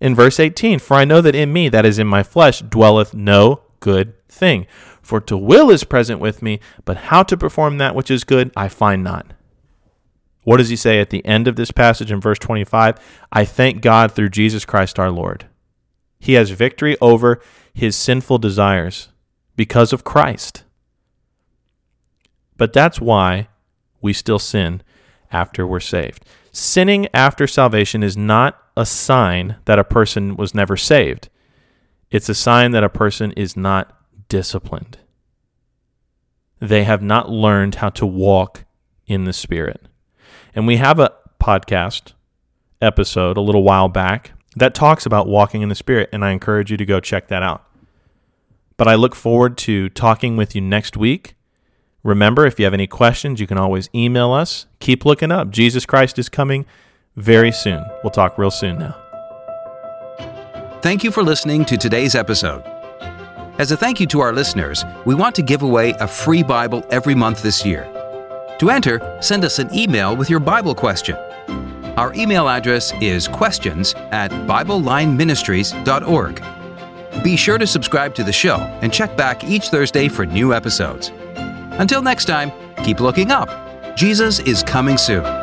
in 0.00 0.14
verse 0.14 0.38
18 0.38 0.78
For 0.78 0.94
I 0.94 1.04
know 1.04 1.20
that 1.20 1.34
in 1.34 1.52
me, 1.52 1.68
that 1.70 1.84
is 1.84 1.98
in 1.98 2.06
my 2.06 2.22
flesh, 2.22 2.60
dwelleth 2.60 3.14
no 3.14 3.62
good 3.80 4.14
thing. 4.28 4.68
For 5.02 5.20
to 5.22 5.36
will 5.36 5.70
is 5.70 5.84
present 5.84 6.20
with 6.20 6.42
me, 6.42 6.60
but 6.84 6.96
how 6.96 7.22
to 7.24 7.36
perform 7.36 7.78
that 7.78 7.94
which 7.94 8.10
is 8.10 8.24
good, 8.24 8.52
I 8.56 8.68
find 8.68 9.02
not. 9.02 9.32
What 10.44 10.56
does 10.56 10.68
he 10.68 10.76
say 10.76 11.00
at 11.00 11.10
the 11.10 11.24
end 11.24 11.46
of 11.46 11.56
this 11.56 11.70
passage 11.70 12.10
in 12.10 12.20
verse 12.20 12.38
25? 12.38 12.96
I 13.30 13.44
thank 13.44 13.82
God 13.82 14.12
through 14.12 14.30
Jesus 14.30 14.64
Christ 14.64 14.98
our 14.98 15.10
Lord. 15.10 15.46
He 16.18 16.34
has 16.34 16.50
victory 16.50 16.96
over 17.00 17.40
his 17.74 17.96
sinful 17.96 18.38
desires 18.38 19.08
because 19.56 19.92
of 19.92 20.04
Christ. 20.04 20.64
But 22.56 22.72
that's 22.72 23.00
why 23.00 23.48
we 24.00 24.12
still 24.12 24.38
sin 24.38 24.82
after 25.30 25.66
we're 25.66 25.80
saved. 25.80 26.24
Sinning 26.52 27.08
after 27.14 27.46
salvation 27.46 28.02
is 28.02 28.16
not 28.16 28.58
a 28.76 28.84
sign 28.86 29.56
that 29.64 29.78
a 29.78 29.84
person 29.84 30.36
was 30.36 30.54
never 30.54 30.76
saved. 30.76 31.28
It's 32.10 32.28
a 32.28 32.34
sign 32.34 32.72
that 32.72 32.84
a 32.84 32.88
person 32.88 33.32
is 33.32 33.56
not 33.56 33.96
disciplined. 34.32 34.96
They 36.58 36.84
have 36.84 37.02
not 37.02 37.28
learned 37.28 37.74
how 37.74 37.90
to 37.90 38.06
walk 38.06 38.64
in 39.06 39.24
the 39.24 39.32
Spirit. 39.34 39.82
And 40.54 40.66
we 40.66 40.78
have 40.78 40.98
a 40.98 41.12
podcast 41.38 42.14
episode 42.80 43.36
a 43.36 43.42
little 43.42 43.62
while 43.62 43.88
back 43.88 44.32
that 44.56 44.74
talks 44.74 45.04
about 45.04 45.28
walking 45.28 45.60
in 45.60 45.68
the 45.68 45.74
Spirit, 45.74 46.08
and 46.14 46.24
I 46.24 46.30
encourage 46.30 46.70
you 46.70 46.78
to 46.78 46.86
go 46.86 46.98
check 46.98 47.28
that 47.28 47.42
out. 47.42 47.62
But 48.78 48.88
I 48.88 48.94
look 48.94 49.14
forward 49.14 49.58
to 49.58 49.90
talking 49.90 50.38
with 50.38 50.54
you 50.54 50.62
next 50.62 50.96
week. 50.96 51.34
Remember, 52.02 52.46
if 52.46 52.58
you 52.58 52.64
have 52.64 52.72
any 52.72 52.86
questions, 52.86 53.38
you 53.38 53.46
can 53.46 53.58
always 53.58 53.90
email 53.94 54.32
us. 54.32 54.64
Keep 54.80 55.04
looking 55.04 55.30
up. 55.30 55.50
Jesus 55.50 55.84
Christ 55.84 56.18
is 56.18 56.30
coming 56.30 56.64
very 57.16 57.52
soon. 57.52 57.84
We'll 58.02 58.12
talk 58.12 58.38
real 58.38 58.50
soon 58.50 58.78
now. 58.78 58.96
Thank 60.80 61.04
you 61.04 61.10
for 61.10 61.22
listening 61.22 61.66
to 61.66 61.76
today's 61.76 62.14
episode. 62.14 62.71
As 63.58 63.70
a 63.70 63.76
thank 63.76 64.00
you 64.00 64.06
to 64.08 64.20
our 64.20 64.32
listeners, 64.32 64.84
we 65.04 65.14
want 65.14 65.34
to 65.34 65.42
give 65.42 65.60
away 65.62 65.90
a 66.00 66.08
free 66.08 66.42
Bible 66.42 66.86
every 66.90 67.14
month 67.14 67.42
this 67.42 67.66
year. 67.66 67.86
To 68.58 68.70
enter, 68.70 69.18
send 69.20 69.44
us 69.44 69.58
an 69.58 69.68
email 69.74 70.16
with 70.16 70.30
your 70.30 70.40
Bible 70.40 70.74
question. 70.74 71.16
Our 71.98 72.14
email 72.14 72.48
address 72.48 72.94
is 73.02 73.28
questions 73.28 73.94
at 74.10 74.30
BibleLineMinistries.org. 74.30 76.42
Be 77.22 77.36
sure 77.36 77.58
to 77.58 77.66
subscribe 77.66 78.14
to 78.14 78.24
the 78.24 78.32
show 78.32 78.56
and 78.80 78.90
check 78.90 79.18
back 79.18 79.44
each 79.44 79.68
Thursday 79.68 80.08
for 80.08 80.24
new 80.24 80.54
episodes. 80.54 81.12
Until 81.36 82.00
next 82.00 82.24
time, 82.24 82.52
keep 82.82 83.00
looking 83.00 83.30
up. 83.30 83.50
Jesus 83.96 84.38
is 84.38 84.62
coming 84.62 84.96
soon. 84.96 85.41